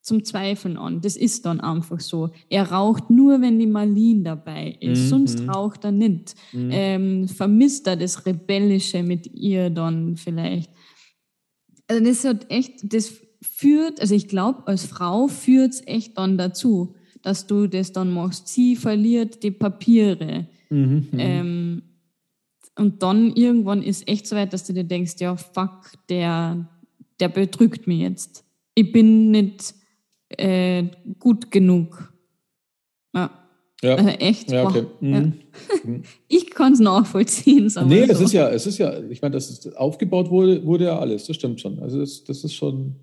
[0.02, 1.02] zum Zweifeln an.
[1.02, 2.32] Das ist dann einfach so.
[2.50, 5.08] Er raucht nur, wenn die Marlene dabei ist, mhm.
[5.08, 6.36] sonst raucht er nicht.
[6.54, 6.70] Mhm.
[6.72, 10.72] Ähm, vermisst er das Rebellische mit ihr dann vielleicht.
[11.88, 16.38] Also das hat echt, das führt, also ich glaube, als Frau führt es echt dann
[16.38, 18.48] dazu, dass du das dann machst.
[18.48, 20.48] Sie verliert die Papiere.
[20.70, 21.82] Mhm, ähm,
[22.78, 26.70] und dann irgendwann ist echt so weit, dass du dir denkst, ja, fuck, der,
[27.20, 28.46] der betrügt mich jetzt.
[28.74, 29.74] Ich bin nicht
[30.40, 32.14] äh, gut genug.
[33.14, 33.30] Ja.
[33.82, 33.96] Ja.
[33.96, 34.52] Also echt.
[34.52, 34.86] Ja, okay.
[35.00, 35.14] Mhm.
[35.14, 35.20] Ja.
[35.84, 36.04] Mhm.
[36.28, 37.72] ich kann es nachvollziehen.
[37.86, 38.12] Nee, so.
[38.12, 41.28] es ist ja, es ist ja, ich meine, das ist aufgebaut wurde, wurde ja alles,
[41.28, 41.80] das stimmt schon.
[41.80, 42.96] Also das, das ist schon,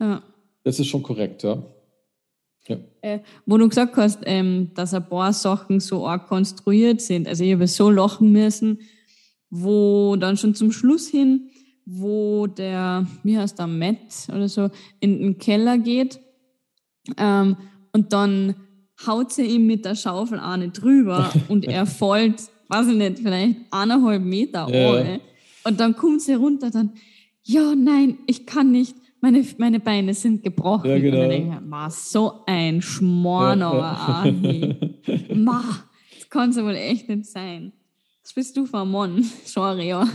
[0.00, 0.22] ja.
[0.64, 1.62] das ist schon korrekt, ja.
[2.66, 2.78] ja.
[3.02, 7.28] Äh, wo du gesagt hast, ähm, dass ein paar Sachen so arg konstruiert sind.
[7.28, 8.80] Also ich habe so lachen müssen,
[9.50, 11.50] wo dann schon zum Schluss hin,
[11.84, 16.18] wo der, wie heißt der, Matt oder so, in den Keller geht
[17.16, 17.56] ähm,
[17.92, 18.54] und dann
[19.06, 23.56] haut sie ihm mit der Schaufel eine drüber und er fällt, weiß ich nicht, vielleicht
[23.70, 25.18] eineinhalb Meter ja.
[25.64, 26.92] Und dann kommt sie runter, dann,
[27.42, 30.88] ja, nein, ich kann nicht, meine, meine Beine sind gebrochen.
[30.88, 31.16] Ja, genau.
[31.16, 35.34] Und dann denke ich, ma, so ein Schmorner, ja, ja.
[35.34, 35.64] ma,
[36.16, 37.72] das kann es wohl echt nicht sein.
[38.22, 39.24] Was bist du für ein Mann?
[39.44, 40.08] Sorry, ja.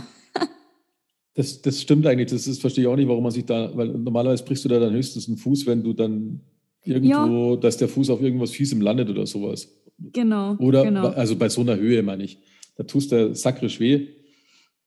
[1.34, 3.88] Das, das stimmt eigentlich, das ist, verstehe ich auch nicht, warum man sich da, weil
[3.88, 6.40] normalerweise brichst du da dann höchstens einen Fuß, wenn du dann
[6.84, 7.56] irgendwo, ja.
[7.56, 9.68] dass der Fuß auf irgendwas Fiesem landet oder sowas.
[9.98, 10.56] Genau.
[10.56, 11.08] Oder, genau.
[11.08, 12.38] also bei so einer Höhe meine ich.
[12.76, 14.08] Da tust der sakrisch weh.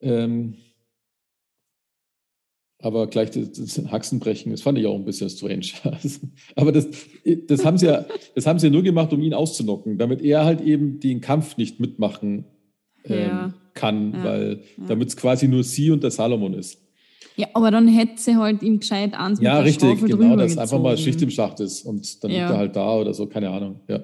[0.02, 0.56] Ähm,
[2.80, 5.68] aber gleich das, das Haxenbrechen, das fand ich auch ein bisschen strange.
[6.56, 6.88] aber das,
[7.48, 10.46] das, haben sie ja, das haben sie ja nur gemacht, um ihn auszunocken, damit er
[10.46, 12.46] halt eben den Kampf nicht mitmachen
[13.06, 13.54] ähm, ja.
[13.74, 14.24] kann, ja.
[14.24, 16.85] weil damit es quasi nur sie und der Salomon ist.
[17.38, 20.98] Ja, aber dann hätte sie halt ihm gescheit ans Ja, richtig, genau, dass einfach mal
[20.98, 22.38] Schicht im Schacht ist und dann ja.
[22.38, 23.82] liegt er halt da oder so, keine Ahnung.
[23.88, 24.00] Ja,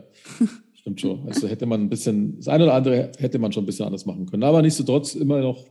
[0.73, 1.27] stimmt schon.
[1.27, 4.05] Also hätte man ein bisschen, das eine oder andere hätte man schon ein bisschen anders
[4.05, 4.43] machen können.
[4.43, 5.65] Aber nichtsdestotrotz immer noch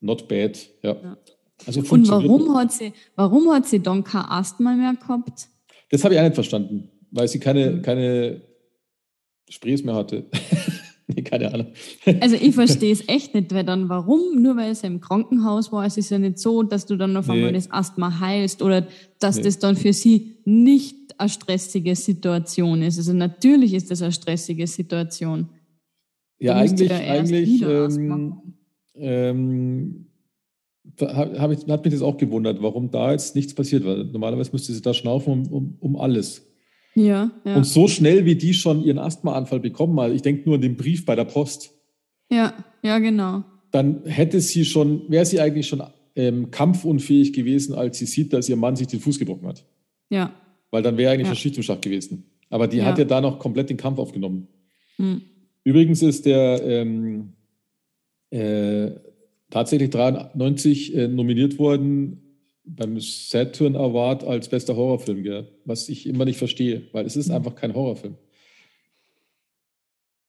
[0.00, 0.58] not bad.
[0.82, 0.92] Ja.
[0.92, 1.16] ja.
[1.66, 5.48] Also und warum hat, sie, warum hat sie dann kein Asthma mehr gehabt?
[5.90, 7.82] Das habe ich auch nicht verstanden, weil sie keine, mhm.
[7.82, 8.42] keine
[9.48, 10.26] Sprays mehr hatte.
[11.26, 11.66] keine Ahnung.
[12.20, 14.42] Also ich verstehe es echt nicht, weil dann warum?
[14.42, 17.28] Nur weil es im Krankenhaus war, es ist ja nicht so, dass du dann auf
[17.28, 17.56] einmal nee.
[17.56, 18.86] das Asthma heilst oder
[19.18, 19.42] dass nee.
[19.42, 22.98] das dann für sie nicht eine stressige Situation ist.
[22.98, 25.48] Also natürlich ist das eine stressige Situation.
[26.38, 28.42] Ja, eigentlich, eigentlich ähm,
[28.94, 30.06] ähm,
[31.00, 34.72] hab ich, hat mich das auch gewundert, warum da jetzt nichts passiert, weil normalerweise müsste
[34.72, 36.46] sie da schnaufen um, um, um alles.
[36.96, 37.56] Ja, ja.
[37.56, 40.76] Und so schnell, wie die schon ihren Asthmaanfall bekommen, mal, ich denke nur an den
[40.76, 41.70] Brief bei der Post.
[42.30, 43.44] Ja, ja, genau.
[43.70, 45.82] Dann hätte sie schon, wäre sie eigentlich schon
[46.14, 49.62] ähm, kampfunfähig gewesen, als sie sieht, dass ihr Mann sich den Fuß gebrochen hat.
[50.08, 50.32] Ja.
[50.70, 51.34] Weil dann wäre eigentlich ja.
[51.34, 52.24] Schicht im Schacht gewesen.
[52.48, 52.86] Aber die ja.
[52.86, 54.48] hat ja da noch komplett den Kampf aufgenommen.
[54.96, 55.20] Hm.
[55.64, 57.34] Übrigens ist der ähm,
[58.30, 58.92] äh,
[59.50, 62.25] tatsächlich 93 äh, nominiert worden
[62.66, 65.48] beim Saturn Award als bester Horrorfilm, gell?
[65.64, 67.36] was ich immer nicht verstehe, weil es ist mhm.
[67.36, 68.16] einfach kein Horrorfilm.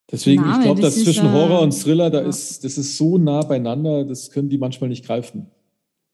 [0.09, 2.29] Deswegen, Name, ich glaube, dass zwischen ist, Horror und Thriller, da ja.
[2.29, 5.47] ist, das ist so nah beieinander, das können die manchmal nicht greifen.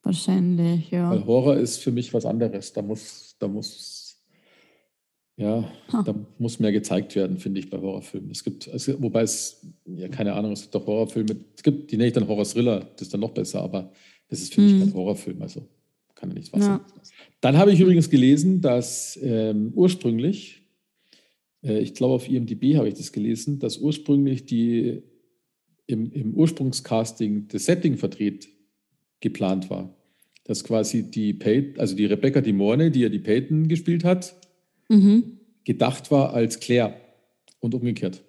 [0.01, 1.11] Wahrscheinlich, ja.
[1.11, 2.73] Weil Horror ist für mich was anderes.
[2.73, 4.19] Da muss, da muss,
[5.37, 6.01] Ja, huh.
[6.03, 8.31] da muss mehr gezeigt werden, finde ich, bei Horrorfilmen.
[8.31, 11.97] Es gibt, also, wobei es, ja, keine Ahnung, es gibt doch Horrorfilme, es gibt, die
[11.97, 13.91] nenne ich dann Horror-Thriller, das ist dann noch besser, aber
[14.27, 14.73] das ist, finde mm.
[14.73, 14.95] ich, kein hm.
[14.95, 15.67] Horrorfilm, also
[16.23, 16.85] kann ja nichts was ja.
[17.41, 20.61] Dann habe ich übrigens gelesen, dass ähm, ursprünglich,
[21.61, 25.03] äh, ich glaube auf IMDb habe ich das gelesen, dass ursprünglich die
[25.85, 28.47] im, im Ursprungscasting das Setting verdreht
[29.19, 29.93] geplant war.
[30.45, 34.33] Dass quasi die Peyton, also die Rebecca Di Morne, die ja die Peyton gespielt hat,
[34.87, 35.39] mhm.
[35.65, 36.95] gedacht war als Claire
[37.59, 38.23] und umgekehrt.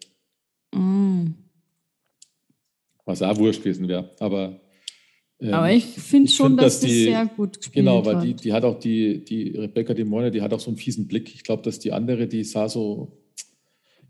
[0.74, 1.34] Mhm.
[3.05, 4.11] Was auch wurscht gewesen wäre.
[4.18, 4.61] Aber,
[5.53, 8.53] Aber ich finde schon, find, dass, dass die sehr gut gespielt Genau, weil die, die
[8.53, 11.34] hat auch die, die Rebecca De Morne, die hat auch so einen fiesen Blick.
[11.34, 13.18] Ich glaube, dass die andere, die sah so.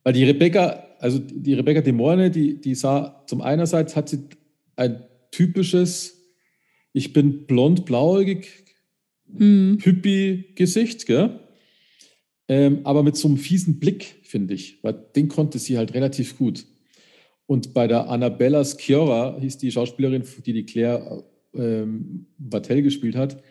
[0.03, 4.21] Weil die Rebecca, also die Rebecca De Morne, die, die sah, zum einerseits hat sie
[4.77, 6.23] ein typisches,
[6.93, 8.49] ich bin blond, blauäugig,
[9.37, 9.79] hm.
[9.83, 11.41] Hippie-Gesicht, gell?
[12.49, 16.37] ähm, aber mit so einem fiesen Blick, finde ich, weil den konnte sie halt relativ
[16.37, 16.67] gut.
[17.47, 21.25] Und bei der Annabella Sciorra hieß die Schauspielerin, die die Claire
[21.55, 23.43] ähm, Bartel gespielt hat,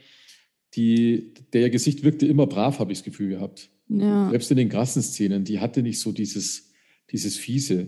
[0.76, 3.70] die, der Gesicht wirkte immer brav, habe ich das Gefühl gehabt.
[3.90, 4.30] Ja.
[4.30, 6.72] Selbst in den krassen Szenen, die hatte nicht so dieses,
[7.12, 7.88] dieses Fiese.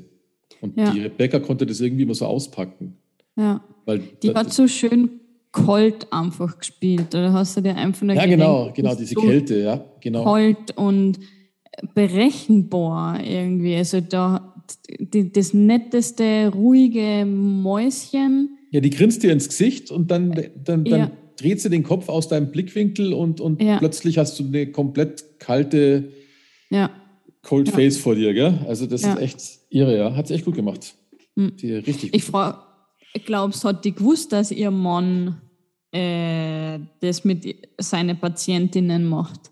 [0.62, 0.92] Und ja.
[0.92, 2.98] die Rebecca konnte das irgendwie immer so auspacken.
[3.36, 3.64] Ja.
[3.86, 5.20] Weil die hat so schön
[5.52, 7.16] kalt einfach gespielt.
[7.16, 10.24] Oder hast du dir einfach nur Ja, genau, genau, diese so Kälte, ja, genau.
[10.26, 11.20] Kalt und
[11.94, 13.76] berechenbar irgendwie.
[13.76, 14.55] Also da
[15.00, 18.58] die, das netteste, ruhige Mäuschen.
[18.72, 20.32] Ja, die grinst dir ins Gesicht und dann,
[20.64, 21.12] dann, dann ja.
[21.38, 23.78] dreht sie den Kopf aus deinem Blickwinkel und, und ja.
[23.78, 26.12] plötzlich hast du eine komplett kalte
[26.70, 26.90] ja.
[27.42, 28.60] Cold Face vor dir, gell?
[28.68, 29.40] Also das ist echt
[29.70, 30.16] irre, ja.
[30.16, 30.96] Hat sie echt gut gemacht.
[31.36, 31.54] Mhm.
[31.62, 32.16] richtig gut.
[32.16, 32.58] Ich frage,
[33.26, 35.42] glaubst, hat die gewusst, dass ihr Mann
[35.92, 39.52] äh, das mit seinen Patientinnen macht.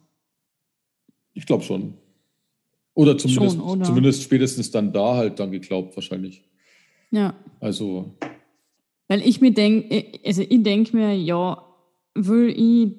[1.33, 1.93] Ich glaube schon.
[2.95, 3.83] Oder zumindest, schon, oder?
[3.83, 6.43] zumindest spätestens dann da halt dann geglaubt, wahrscheinlich.
[7.11, 7.35] Ja.
[7.59, 8.13] Also.
[9.07, 11.63] Weil ich mir denke, also ich denke mir, ja,
[12.15, 12.93] will ich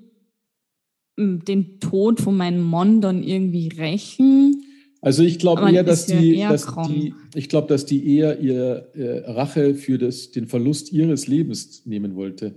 [1.18, 4.64] hm, den Tod von meinem Mann dann irgendwie rächen?
[5.00, 8.88] Also ich glaube eher, dass die, eher dass die, ich glaube, dass die eher ihr
[8.94, 12.54] äh, Rache für das, den Verlust ihres Lebens nehmen wollte.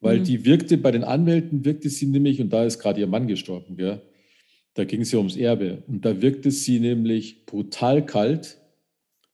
[0.00, 0.24] Weil mhm.
[0.24, 3.76] die wirkte, bei den Anwälten wirkte sie nämlich, und da ist gerade ihr Mann gestorben,
[3.76, 4.00] gell?
[4.74, 5.82] Da ging es ja ums Erbe.
[5.86, 8.58] Und da wirkte sie nämlich brutal kalt,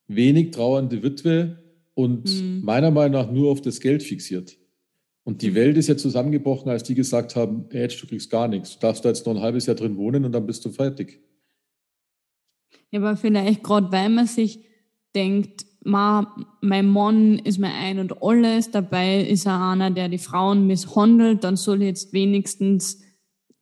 [0.07, 1.63] wenig trauernde Witwe
[1.95, 2.61] und mhm.
[2.65, 4.57] meiner Meinung nach nur auf das Geld fixiert.
[5.25, 5.55] Und die mhm.
[5.57, 8.75] Welt ist ja zusammengebrochen, als die gesagt haben, hey, du kriegst gar nichts.
[8.75, 11.21] Du darfst da jetzt noch ein halbes Jahr drin wohnen und dann bist du fertig.
[12.91, 14.65] Ja, aber vielleicht gerade, weil man sich
[15.15, 20.19] denkt, ma, mein Mann ist mir ein und alles, dabei ist er einer, der die
[20.19, 23.03] Frauen misshandelt, dann soll jetzt wenigstens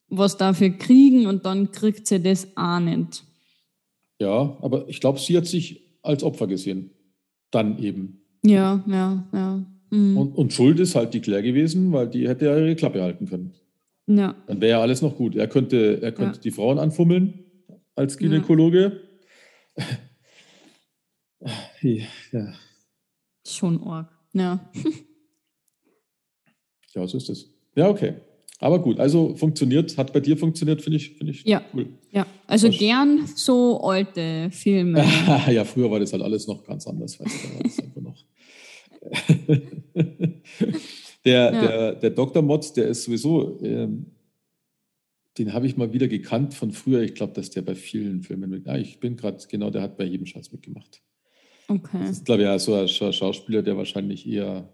[0.08, 3.24] was dafür kriegen und dann kriegt sie das auch nicht.
[4.20, 6.90] Ja, aber ich glaube, sie hat sich als Opfer gesehen.
[7.50, 8.22] Dann eben.
[8.44, 9.64] Ja, ja, ja.
[9.90, 10.16] Mhm.
[10.16, 13.26] Und, und, Schuld ist halt die Claire gewesen, weil die hätte ja ihre Klappe halten
[13.26, 13.54] können.
[14.06, 14.34] Ja.
[14.46, 15.36] Dann wäre ja alles noch gut.
[15.36, 16.42] Er könnte, er könnte ja.
[16.42, 17.44] die Frauen anfummeln
[17.94, 19.00] als Gynäkologe.
[21.82, 22.04] Ja.
[22.32, 22.52] Ja.
[23.46, 24.58] Schon arg, ja.
[26.94, 27.48] ja, so ist es.
[27.76, 28.14] Ja, okay.
[28.58, 31.62] Aber gut, also funktioniert, hat bei dir funktioniert, finde ich, find ich ja.
[31.74, 31.88] cool.
[32.10, 35.04] Ja, also Was gern so alte Filme.
[35.50, 38.00] ja, früher war das halt alles noch ganz anders, weißt du, da war das einfach
[38.00, 38.24] noch.
[41.24, 41.60] der, ja.
[41.60, 42.42] der, der Dr.
[42.42, 44.06] Motz, der ist sowieso, ähm,
[45.36, 47.02] den habe ich mal wieder gekannt von früher.
[47.02, 48.66] Ich glaube, dass der bei vielen Filmen mit.
[48.66, 51.02] Ja, ich bin gerade, genau, der hat bei jedem Scheiß mitgemacht.
[51.68, 51.98] Okay.
[52.00, 54.72] Das ist, glaube ich, ja so ein Schauspieler, der wahrscheinlich eher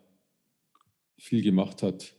[1.17, 2.15] viel gemacht hat.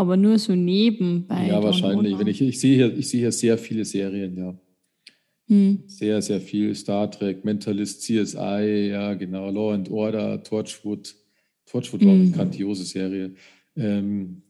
[0.00, 1.48] Aber nur so nebenbei.
[1.48, 2.18] Ja, wahrscheinlich.
[2.18, 4.58] Wenn ich, ich, sehe hier, ich sehe hier sehr viele Serien, ja.
[5.46, 5.82] Hm.
[5.88, 6.74] Sehr, sehr viel.
[6.74, 9.50] Star Trek, Mentalist, CSI, ja, genau.
[9.50, 11.14] Law and Order, Torchwood.
[11.66, 12.32] Torchwood war eine hm.
[12.32, 13.34] grandiose Serie.
[13.76, 14.40] Ähm,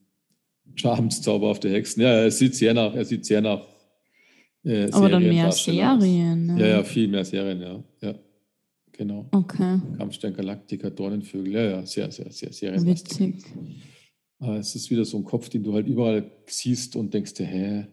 [0.77, 2.05] Charms, Zauberhafte Hexen.
[2.05, 3.67] Ja, er sieht sehr nach, er sieht sehr nach.
[4.63, 6.47] Äh, Aber dann mehr Serien.
[6.47, 6.61] Ne?
[6.61, 7.83] Ja, ja, viel mehr Serien, ja.
[8.03, 8.15] ja.
[8.93, 9.27] Genau.
[9.33, 9.81] Okay.
[9.99, 13.35] Kampfstern Galaktiker, Dornenvögel, ja, ja, sehr, sehr, sehr, sehr Witzig.
[14.41, 17.47] Aber es ist wieder so ein Kopf, den du halt überall siehst und denkst dir,
[17.47, 17.87] hä,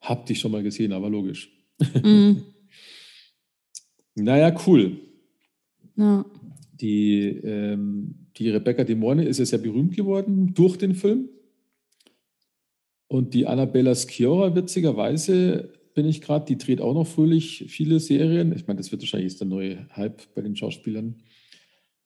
[0.00, 1.50] hab dich schon mal gesehen, aber logisch.
[2.02, 2.42] Mhm.
[4.16, 4.98] naja, cool.
[5.96, 6.26] Ja.
[6.72, 11.28] Die, ähm, die Rebecca De Morne ist ja sehr berühmt geworden durch den Film.
[13.06, 18.52] Und die Annabella Sciorra, witzigerweise, bin ich gerade, die dreht auch noch fröhlich viele Serien.
[18.52, 21.22] Ich meine, das wird wahrscheinlich jetzt der neue Hype bei den Schauspielern.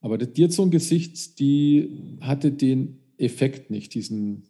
[0.00, 4.44] Aber die hat so ein Gesicht, die hatte den Effekt nicht, diesen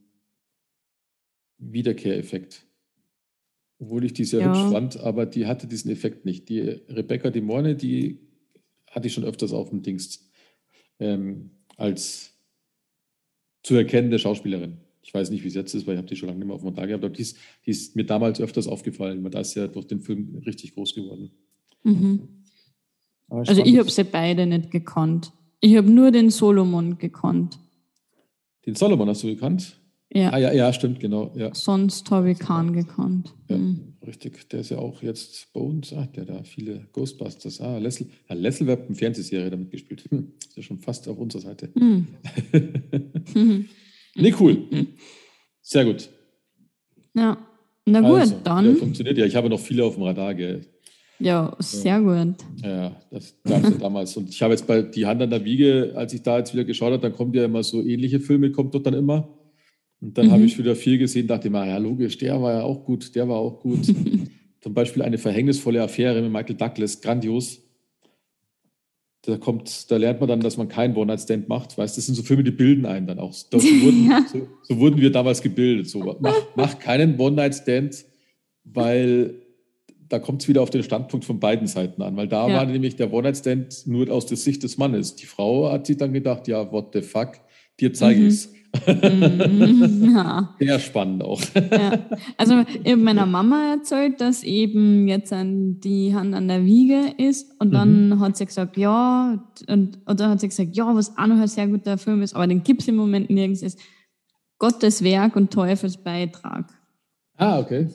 [1.58, 2.66] Wiederkehreffekt.
[3.78, 4.48] obwohl ich die sehr ja.
[4.48, 6.48] hübsch fand, aber die hatte diesen Effekt nicht.
[6.48, 8.20] Die Rebecca De Morne, die
[8.90, 10.30] hatte ich schon öfters auf dem Dings
[10.98, 12.34] ähm, als
[13.62, 14.78] zu erkennende Schauspielerin.
[15.02, 16.56] Ich weiß nicht, wie es jetzt ist, weil ich habe die schon lange nicht mehr
[16.56, 19.40] auf dem Tag gehabt, aber die ist, die ist, mir damals öfters aufgefallen, weil da
[19.40, 21.30] ist ja durch den Film richtig groß geworden.
[21.84, 22.28] Mhm.
[23.28, 25.32] Also ich habe sie beide nicht gekannt.
[25.60, 27.58] Ich habe nur den Solomon gekannt.
[28.66, 29.76] Den Solomon hast du gekannt?
[30.12, 30.30] Ja.
[30.30, 31.32] Ah, ja, ja, stimmt, genau.
[31.36, 31.54] Ja.
[31.54, 33.34] Sonst habe ich keinen gekannt.
[33.48, 33.94] Ja, mhm.
[34.06, 34.48] richtig.
[34.50, 37.60] Der ist ja auch jetzt bei uns, ah, der da viele Ghostbusters.
[37.60, 40.04] Ah, Lessel, ja, Lessel hat eine Fernsehserie damit gespielt.
[40.10, 41.70] Hm, ist ja schon fast auf unserer Seite.
[41.74, 42.06] Mhm.
[44.14, 44.58] nee, cool.
[45.60, 46.08] Sehr gut.
[47.14, 47.38] Ja,
[47.84, 48.64] na gut, also, dann.
[48.64, 49.26] Ja, funktioniert ja.
[49.26, 50.60] Ich habe noch viele auf dem Radar, gell.
[51.18, 52.34] Ja, sehr gut.
[52.62, 54.16] Ja, das gab es ja damals.
[54.16, 56.64] Und ich habe jetzt bei Die Hand an der Wiege, als ich da jetzt wieder
[56.64, 59.28] geschaut habe, dann kommt ja immer so ähnliche Filme, kommt dort dann immer.
[60.00, 60.32] Und dann mhm.
[60.32, 63.28] habe ich wieder viel gesehen, dachte mir, ja, logisch, der war ja auch gut, der
[63.28, 63.86] war auch gut.
[64.60, 67.62] Zum Beispiel eine verhängnisvolle Affäre mit Michael Douglas, grandios.
[69.22, 71.76] Da kommt, da lernt man dann, dass man keinen One-Night-Stand macht.
[71.78, 73.32] Weißt, das sind so Filme, die bilden einen dann auch.
[73.32, 74.24] So wurden, ja.
[74.30, 75.88] so, so wurden wir damals gebildet.
[75.88, 78.04] So, mach, mach keinen One-Night-Stand,
[78.64, 79.45] weil
[80.08, 82.56] da kommt es wieder auf den Standpunkt von beiden Seiten an, weil da ja.
[82.56, 85.16] war nämlich der One-Night-Stand nur aus der Sicht des Mannes.
[85.16, 87.32] Die Frau hat sich dann gedacht, ja, what the fuck,
[87.80, 88.26] dir zeige mhm.
[88.28, 88.52] ich's.
[88.86, 90.12] Mhm.
[90.14, 90.54] ja.
[90.58, 91.40] Sehr spannend auch.
[91.54, 91.98] Ja.
[92.36, 97.52] Also eben meiner Mama erzählt, dass eben jetzt an die Hand an der Wiege ist
[97.58, 98.20] und dann mhm.
[98.20, 101.48] hat sie gesagt, ja, und, und dann hat sie gesagt, ja, was auch noch ein
[101.48, 103.78] sehr guter Film ist, aber den gibt es im Moment nirgends, ist
[104.58, 106.72] Gottes Werk und Teufels Beitrag.
[107.36, 107.88] Ah, okay.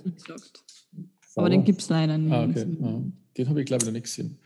[1.42, 2.32] Aber den gibt es leider nicht.
[2.32, 2.66] Ah, okay.
[2.84, 3.02] Ah,
[3.38, 4.38] den habe ich, glaube ich, noch nicht gesehen.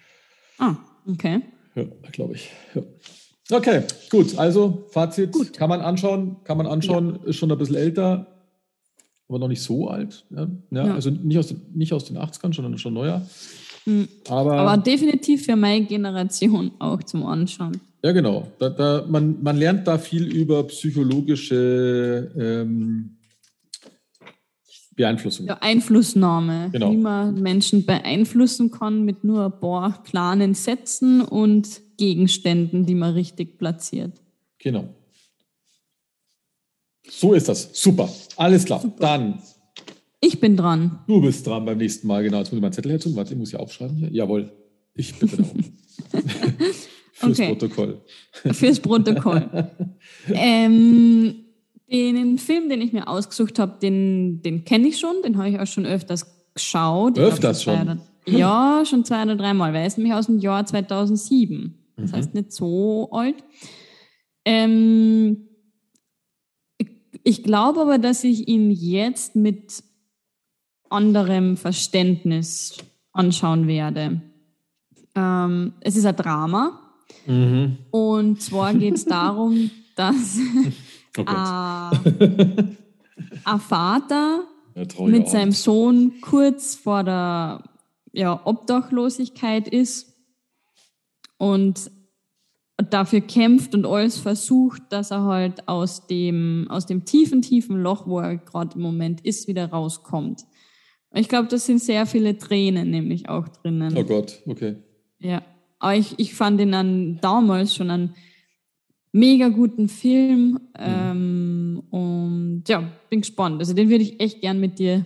[0.58, 0.76] Ah,
[1.08, 1.42] okay.
[1.76, 2.50] Ja, glaube ich.
[2.74, 2.82] Ja.
[3.52, 4.38] Okay, gut.
[4.38, 5.54] Also Fazit gut.
[5.54, 7.30] kann man anschauen, kann man anschauen, ja.
[7.30, 8.28] ist schon ein bisschen älter,
[9.28, 10.26] aber noch nicht so alt.
[10.32, 10.48] Ja?
[10.72, 10.94] ja, ja.
[10.96, 13.22] Also nicht aus, den, nicht aus den 80ern, sondern schon neuer.
[13.86, 14.08] Mhm.
[14.30, 17.80] Aber, aber definitiv für meine Generation auch zum Anschauen.
[18.04, 18.48] Ja, genau.
[18.60, 23.18] Da, da, man, man lernt da viel über psychologische ähm,
[24.96, 25.48] Beeinflussung.
[25.48, 26.70] Ja, Einflussnahme.
[26.72, 26.92] Genau.
[26.92, 33.14] Wie man Menschen beeinflussen kann mit nur ein paar kleinen Sätzen und Gegenständen, die man
[33.14, 34.22] richtig platziert.
[34.60, 34.90] Genau.
[37.08, 37.70] So ist das.
[37.74, 38.10] Super.
[38.38, 38.82] Alles klar.
[38.82, 39.00] Super.
[39.00, 39.40] Dann.
[40.22, 41.00] Ich bin dran.
[41.08, 42.24] Du bist dran beim nächsten Mal.
[42.24, 42.40] Genau.
[42.40, 43.16] Jetzt muss ich meinen Zettel hertun.
[43.16, 44.12] Warte, ich muss ja aufschreiben hier.
[44.12, 44.52] Jawohl.
[44.96, 45.64] Ich bitte darum.
[47.14, 47.48] Fürs okay.
[47.50, 48.02] Protokoll.
[48.52, 49.70] Fürs Protokoll.
[50.34, 51.45] ähm,
[51.88, 55.22] den Film, den ich mir ausgesucht habe, den, den kenne ich schon.
[55.24, 57.18] Den habe ich auch schon öfters geschaut.
[57.18, 58.02] Öfters schon?
[58.26, 61.78] ja, schon zwei oder dreimal, weil er ist nämlich aus dem Jahr 2007.
[61.98, 62.16] Das mhm.
[62.16, 63.36] heißt nicht so alt.
[64.46, 65.48] Ähm,
[67.24, 69.84] ich glaube aber, dass ich ihn jetzt mit
[70.90, 72.78] anderem Verständnis
[73.12, 74.22] anschauen werde.
[75.16, 76.80] Ähm, es ist ein Drama.
[77.26, 77.78] Mhm.
[77.92, 80.38] Und zwar geht es darum, dass
[81.18, 82.78] oh ein,
[83.46, 84.44] ein Vater
[85.00, 87.64] mit seinem Sohn kurz vor der
[88.12, 90.16] ja, Obdachlosigkeit ist
[91.38, 91.92] und
[92.90, 98.08] dafür kämpft und alles versucht, dass er halt aus dem, aus dem tiefen, tiefen Loch,
[98.08, 100.44] wo er gerade im Moment ist, wieder rauskommt.
[101.14, 103.96] Ich glaube, das sind sehr viele Tränen nämlich auch drinnen.
[103.98, 104.76] Oh Gott, okay.
[105.20, 105.42] Ja,
[105.80, 108.16] aber ich, ich fand ihn dann damals schon einen
[109.16, 110.60] mega guten Film mhm.
[110.78, 113.60] ähm, und ja, bin gespannt.
[113.60, 115.06] Also den würde ich echt gern mit dir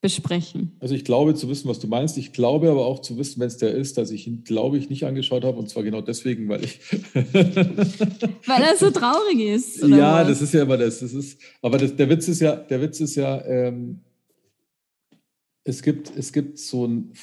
[0.00, 0.76] besprechen.
[0.80, 2.18] Also ich glaube zu wissen, was du meinst.
[2.18, 4.90] Ich glaube aber auch zu wissen, wenn es der ist, dass ich ihn, glaube ich,
[4.90, 5.58] nicht angeschaut habe.
[5.58, 6.78] Und zwar genau deswegen, weil ich...
[7.14, 9.82] weil er so traurig ist.
[9.82, 10.28] ja, was?
[10.28, 11.00] das ist ja immer das.
[11.00, 14.02] das ist, aber das, der Witz ist ja, der Witz ist ja, ähm,
[15.64, 17.14] es, gibt, es gibt so einen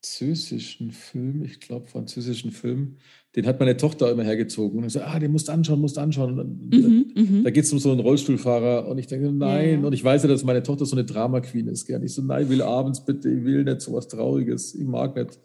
[0.00, 2.96] französischen Film, ich glaube französischen Film,
[3.36, 6.00] den hat meine Tochter immer hergezogen und so, ah, den musst du anschauen, musst du
[6.00, 6.38] anschauen.
[6.38, 7.44] Und mhm, da, mhm.
[7.44, 9.82] da geht es um so einen Rollstuhlfahrer und ich denke, nein.
[9.82, 9.86] Ja.
[9.86, 11.86] Und ich weiß ja, dass meine Tochter so eine Drama Queen ist.
[11.86, 12.02] Gell?
[12.02, 15.38] Ich so, nein, will abends bitte, ich will nicht so was Trauriges, ich mag nicht.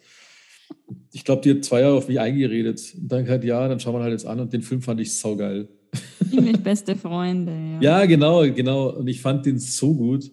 [1.11, 2.81] Ich glaube, die hat zwei Jahre auf mich eingeredet.
[2.97, 4.39] Und dann gesagt, ja, dann schauen wir halt jetzt an.
[4.39, 5.67] Und den Film fand ich saugeil.
[6.29, 7.99] Ziemlich beste Freunde, ja.
[7.99, 8.95] ja, genau, genau.
[8.95, 10.31] Und ich fand den so gut.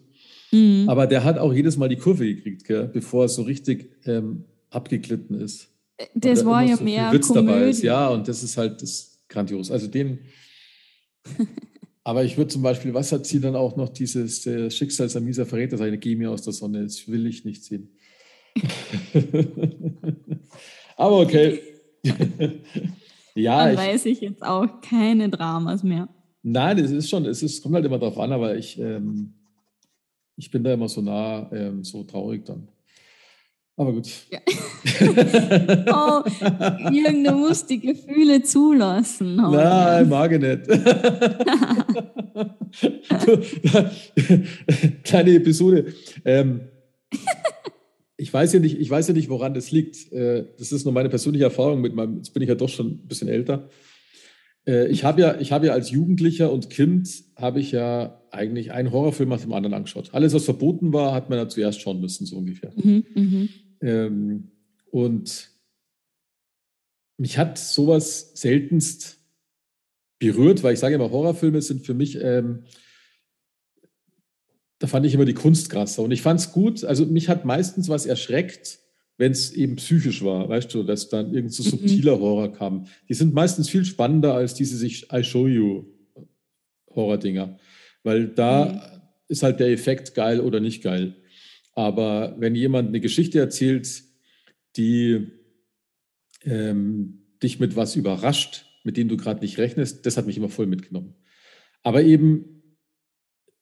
[0.53, 0.87] Mhm.
[0.87, 2.89] Aber der hat auch jedes Mal die Kurve gekriegt, gell?
[2.93, 5.73] bevor er so richtig ähm, abgeglitten ist
[6.15, 7.47] das war ja so mehr Witz Komödie.
[7.47, 7.83] dabei ist.
[7.83, 9.71] Ja, und das ist halt das grandios.
[9.71, 10.19] Also den.
[12.03, 15.77] aber ich würde zum Beispiel, was hat sie dann auch noch dieses der Schicksalsamieser Verräter
[15.77, 17.95] seine Geh mir aus der Sonne, das will ich nicht sehen.
[20.97, 21.59] aber okay.
[23.35, 23.65] ja.
[23.65, 26.09] Dann ich, weiß ich jetzt auch keine Dramas mehr.
[26.43, 29.33] Nein, es ist schon, es ist, kommt halt immer darauf an, aber ich, ähm,
[30.35, 32.67] ich bin da immer so nah, ähm, so traurig dann.
[33.75, 34.07] Aber gut.
[34.29, 34.39] Ja.
[35.91, 36.21] oh,
[36.91, 39.39] Jürgen, du musst die Gefühle zulassen.
[39.43, 40.67] Oh, Nein, mag ich nicht.
[45.03, 45.91] Kleine Episode.
[46.23, 46.69] Ähm,
[48.17, 50.11] ich weiß ja nicht, ich weiß ja nicht, woran das liegt.
[50.11, 52.87] Äh, das ist nur meine persönliche Erfahrung mit meinem, jetzt bin ich ja doch schon
[52.87, 53.69] ein bisschen älter.
[54.67, 58.71] Äh, ich habe ja, ich habe ja als Jugendlicher und Kind habe ich ja eigentlich
[58.71, 60.09] einen Horrorfilm nach dem anderen angeschaut.
[60.13, 62.71] Alles, was verboten war, hat man ja zuerst schauen müssen, so ungefähr.
[62.75, 63.47] Mhm, mh.
[63.81, 64.51] Ähm,
[64.91, 65.51] und
[67.17, 69.19] mich hat sowas seltenst
[70.19, 72.63] berührt, weil ich sage immer, Horrorfilme sind für mich, ähm,
[74.79, 76.01] da fand ich immer die Kunst krasser.
[76.03, 78.79] Und ich fand es gut, also mich hat meistens was erschreckt,
[79.17, 81.69] wenn es eben psychisch war, weißt du, dass dann irgend so mhm.
[81.69, 82.21] subtiler mhm.
[82.21, 82.87] Horror kam.
[83.09, 85.85] Die sind meistens viel spannender als diese sich I show you
[86.95, 87.57] Horror-Dinger,
[88.03, 89.01] weil da mhm.
[89.27, 91.15] ist halt der Effekt geil oder nicht geil.
[91.73, 94.03] Aber wenn jemand eine Geschichte erzählt,
[94.75, 95.27] die
[96.43, 100.49] ähm, dich mit was überrascht, mit dem du gerade nicht rechnest, das hat mich immer
[100.49, 101.15] voll mitgenommen.
[101.81, 102.53] Aber eben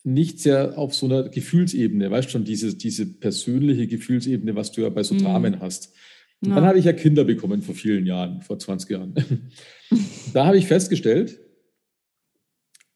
[0.04, 4.82] nicht sehr auf so einer Gefühlsebene, weißt du schon, diese, diese persönliche Gefühlsebene, was du
[4.82, 5.20] ja bei so mhm.
[5.20, 5.94] Dramen hast.
[6.44, 6.56] Ja.
[6.56, 9.14] Dann habe ich ja Kinder bekommen vor vielen Jahren, vor 20 Jahren.
[10.34, 11.40] da habe ich festgestellt,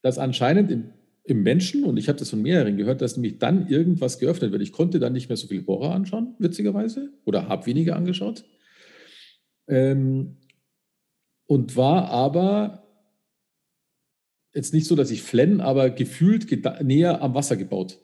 [0.02, 0.94] dass anscheinend im
[1.26, 4.62] im Menschen, und ich habe das von mehreren gehört, dass nämlich dann irgendwas geöffnet wird.
[4.62, 8.46] Ich konnte dann nicht mehr so viel Horror anschauen, witzigerweise, oder habe weniger angeschaut.
[9.68, 10.38] Ähm,
[11.48, 12.88] und war aber
[14.54, 16.48] jetzt nicht so, dass ich flenn, aber gefühlt
[16.84, 18.00] näher am Wasser gebaut.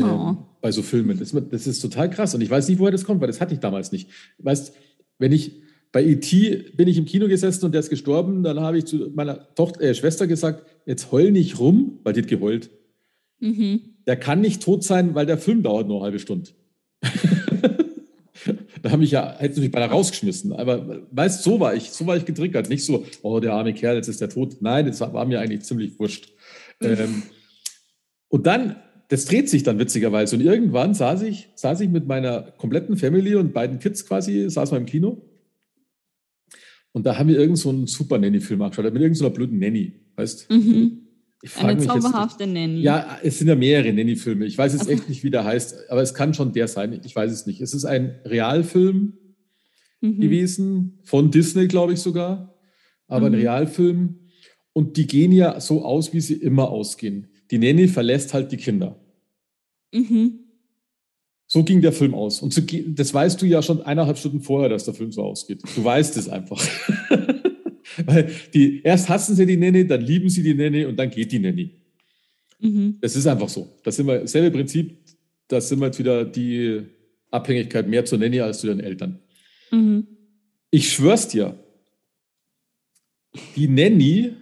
[0.00, 0.04] Oh.
[0.04, 1.18] Ähm, bei so Filmen.
[1.18, 2.34] Das, das, ist total krass.
[2.34, 4.08] Und ich weiß nicht, woher das kommt, weil das hatte ich damals nicht.
[4.38, 4.74] Weißt,
[5.18, 5.62] wenn ich
[5.92, 6.72] bei E.T.
[6.74, 9.82] bin ich im Kino gesessen und der ist gestorben, dann habe ich zu meiner Tochter,
[9.82, 12.70] äh, Schwester gesagt, jetzt heul nicht rum, weil die hat geheult.
[13.40, 13.80] Mhm.
[14.06, 16.50] Der kann nicht tot sein, weil der Film dauert nur eine halbe Stunde.
[18.82, 20.54] da habe ich ja, hätte mich beinahe rausgeschmissen.
[20.54, 22.70] Aber weißt, so war ich, so war ich getriggert.
[22.70, 24.56] Nicht so, oh, der arme Kerl, jetzt ist der tot.
[24.60, 26.32] Nein, das war mir eigentlich ziemlich wurscht.
[26.80, 26.86] Mhm.
[26.88, 27.22] Ähm,
[28.28, 28.76] und dann,
[29.08, 30.36] das dreht sich dann witzigerweise.
[30.36, 34.70] Und irgendwann saß ich, saß ich mit meiner kompletten Family und beiden Kids quasi, saß
[34.70, 35.20] mal im Kino.
[36.92, 39.92] Und da haben wir irgend so einen Super Nanny-Film angeschaut, mit irgendeiner so blöden Nanny,
[40.16, 40.98] weißt mhm.
[41.58, 42.82] Eine zauberhafte jetzt, Nanny.
[42.82, 44.46] Ja, es sind ja mehrere Nanny-Filme.
[44.46, 47.00] Ich weiß jetzt echt nicht, wie der heißt, aber es kann schon der sein.
[47.04, 47.60] Ich weiß es nicht.
[47.60, 49.14] Es ist ein Realfilm
[50.00, 50.20] mhm.
[50.20, 52.54] gewesen, von Disney, glaube ich sogar,
[53.08, 53.34] aber mhm.
[53.34, 54.18] ein Realfilm.
[54.72, 57.28] Und die gehen ja so aus, wie sie immer ausgehen.
[57.50, 59.00] Die Nanny verlässt halt die Kinder.
[59.92, 60.41] Mhm.
[61.52, 62.40] So ging der Film aus.
[62.40, 62.56] Und
[62.98, 65.60] das weißt du ja schon eineinhalb Stunden vorher, dass der Film so ausgeht.
[65.76, 66.66] Du weißt es einfach.
[68.06, 71.30] Weil die, erst hassen sie die Nanny, dann lieben sie die Nanny und dann geht
[71.30, 71.72] die Nanny.
[72.58, 72.96] Mhm.
[73.02, 73.70] Das ist einfach so.
[73.82, 74.96] Das sind wir, selbe Prinzip,
[75.46, 76.84] da sind wir jetzt wieder die
[77.30, 79.18] Abhängigkeit mehr zur Nanny als zu den Eltern.
[79.70, 80.06] Mhm.
[80.70, 81.54] Ich schwör's dir,
[83.56, 84.32] die Nanny,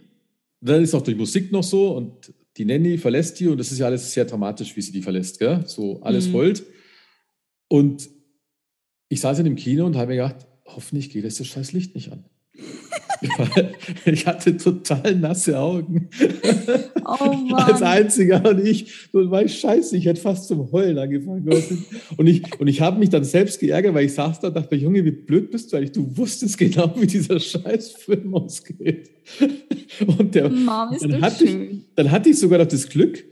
[0.60, 3.80] dann ist auch durch Musik noch so und die Nanny verlässt die und das ist
[3.80, 5.64] ja alles sehr dramatisch, wie sie die verlässt, gell?
[5.66, 6.34] So alles mhm.
[6.34, 6.62] heult.
[7.72, 8.10] Und
[9.08, 11.94] ich saß in dem Kino und habe mir gedacht, hoffentlich geht es das scheiß Licht
[11.94, 12.24] nicht an.
[14.06, 16.08] ich hatte total nasse Augen.
[17.04, 17.54] Oh.
[17.54, 21.48] Als einziger und ich, so war ich scheiße, ich hätte fast zum Heulen angefangen.
[22.16, 24.74] Und ich, und ich habe mich dann selbst geärgert, weil ich saß da und dachte,
[24.74, 25.92] Junge, wie blöd bist du eigentlich?
[25.92, 29.10] Du wusstest genau, wie dieser Scheißfilm ausgeht.
[30.18, 33.22] Und der, Mom, dann, hatte ich, dann hatte ich sogar noch das Glück,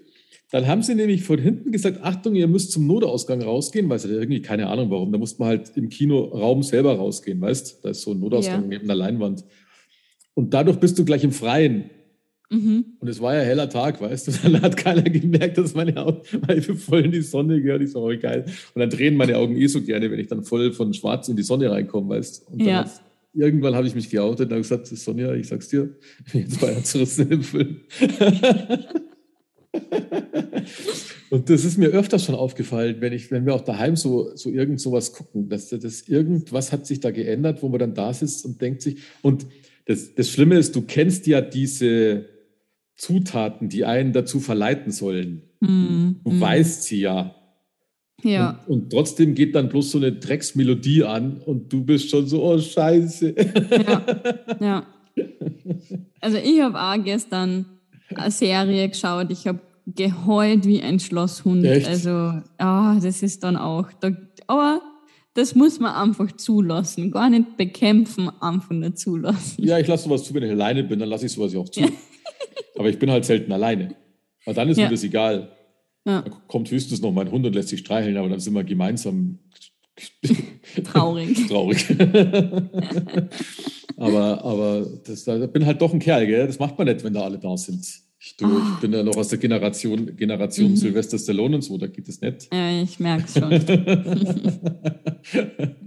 [0.50, 4.08] dann haben sie nämlich von hinten gesagt, Achtung, ihr müsst zum Notausgang rausgehen, weil sie
[4.08, 8.02] irgendwie, keine Ahnung warum, da musste man halt im Kinoraum selber rausgehen, weißt Da ist
[8.02, 8.68] so ein Notausgang ja.
[8.68, 9.44] neben der Leinwand.
[10.32, 11.90] Und dadurch bist du gleich im Freien.
[12.50, 12.96] Mhm.
[12.98, 14.32] Und es war ja heller Tag, weißt du.
[14.42, 17.82] Dann hat keiner gemerkt, dass meine Augen, weil ich voll in die Sonne gehört.
[17.82, 18.46] Ich so, oh, geil.
[18.74, 21.36] Und dann drehen meine Augen eh so gerne, wenn ich dann voll von schwarz in
[21.36, 22.90] die Sonne reinkomme, weißt Und dann ja.
[23.34, 25.94] irgendwann habe ich mich geoutet und habe gesagt, Sonja, ich sag's dir,
[26.32, 27.80] jetzt bei einer zerrissen im Film.
[31.30, 34.50] Und das ist mir öfter schon aufgefallen, wenn, ich, wenn wir auch daheim so, so
[34.50, 38.44] irgend sowas gucken, dass das irgendwas hat sich da geändert, wo man dann da sitzt
[38.46, 39.46] und denkt sich, und
[39.84, 42.26] das, das Schlimme ist, du kennst ja diese
[42.96, 45.42] Zutaten, die einen dazu verleiten sollen.
[45.60, 46.40] Mm, du mm.
[46.40, 47.34] weißt sie ja.
[48.22, 48.62] Ja.
[48.66, 52.42] Und, und, trotzdem geht dann bloß so eine Drecksmelodie an und du bist schon so,
[52.42, 53.34] oh Scheiße.
[53.70, 54.06] Ja.
[54.60, 54.86] ja.
[56.20, 57.66] Also ich habe auch gestern
[58.14, 59.30] eine Serie geschaut.
[59.30, 59.60] Ich habe
[59.94, 61.64] geheult wie ein Schlosshund.
[61.64, 61.88] Echt?
[61.88, 63.86] Also, ah, das ist dann auch.
[64.00, 64.10] Da,
[64.46, 64.82] aber
[65.34, 67.10] das muss man einfach zulassen.
[67.10, 69.64] Gar nicht bekämpfen, einfach nur zulassen.
[69.64, 71.68] Ja, ich lasse sowas zu, wenn ich alleine bin, dann lasse ich sowas ja auch
[71.68, 71.80] zu.
[71.80, 71.88] Ja.
[72.78, 73.94] aber ich bin halt selten alleine.
[74.44, 74.84] Aber dann ist ja.
[74.84, 75.52] mir das egal.
[76.04, 76.22] Ja.
[76.22, 79.38] Da kommt höchstens noch mein Hund und lässt sich streicheln, aber dann sind wir gemeinsam
[80.84, 81.46] traurig.
[81.48, 81.84] traurig.
[83.96, 86.46] aber aber das, da bin halt doch ein Kerl, gell?
[86.46, 88.07] Das macht man nicht, wenn da alle da sind.
[88.20, 88.60] Ich, du, oh.
[88.74, 90.76] ich bin ja noch aus der Generation, Generation mhm.
[90.76, 92.52] Sylvester Stallone und so, da geht es nicht.
[92.52, 93.52] Ja, ich merke es schon.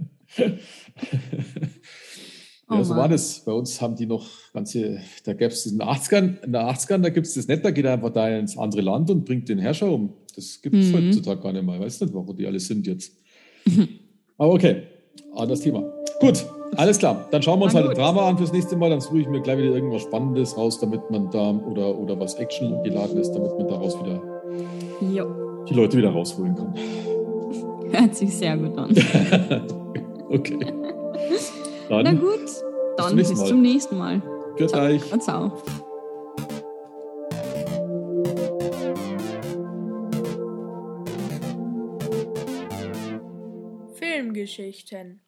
[2.72, 3.40] Ja, oh so war das.
[3.40, 6.98] Bei uns haben die noch ganze, da gäbe es in den 80ern, in den 80ern,
[6.98, 9.48] da gibt es das nicht, da geht er einfach da ins andere Land und bringt
[9.48, 10.14] den Herrscher um.
[10.34, 10.94] Das gibt es mhm.
[10.94, 11.74] heutzutage gar nicht mehr.
[11.74, 13.12] Ich weiß nicht, wo die alle sind jetzt.
[14.38, 14.84] Aber okay,
[15.34, 15.92] anderes Thema.
[16.20, 16.44] Gut,
[16.76, 17.26] alles klar.
[17.30, 18.90] Dann schauen wir uns Na, halt ein Drama an fürs nächste Mal.
[18.90, 22.34] Dann suche ich mir gleich wieder irgendwas Spannendes raus, damit man da, oder, oder was
[22.34, 24.22] Action geladen ist, damit man daraus wieder
[25.00, 25.64] jo.
[25.68, 26.74] die Leute wieder rausholen kann.
[27.92, 28.90] Hört sich sehr gut an.
[30.30, 30.58] okay.
[31.88, 32.40] Dann Na gut,
[32.96, 34.22] dann bis, bis zum nächsten Mal.
[34.56, 34.86] Gut ciao.
[34.86, 35.02] euch.
[35.20, 35.52] Ciao.
[43.92, 45.20] Filmgeschichten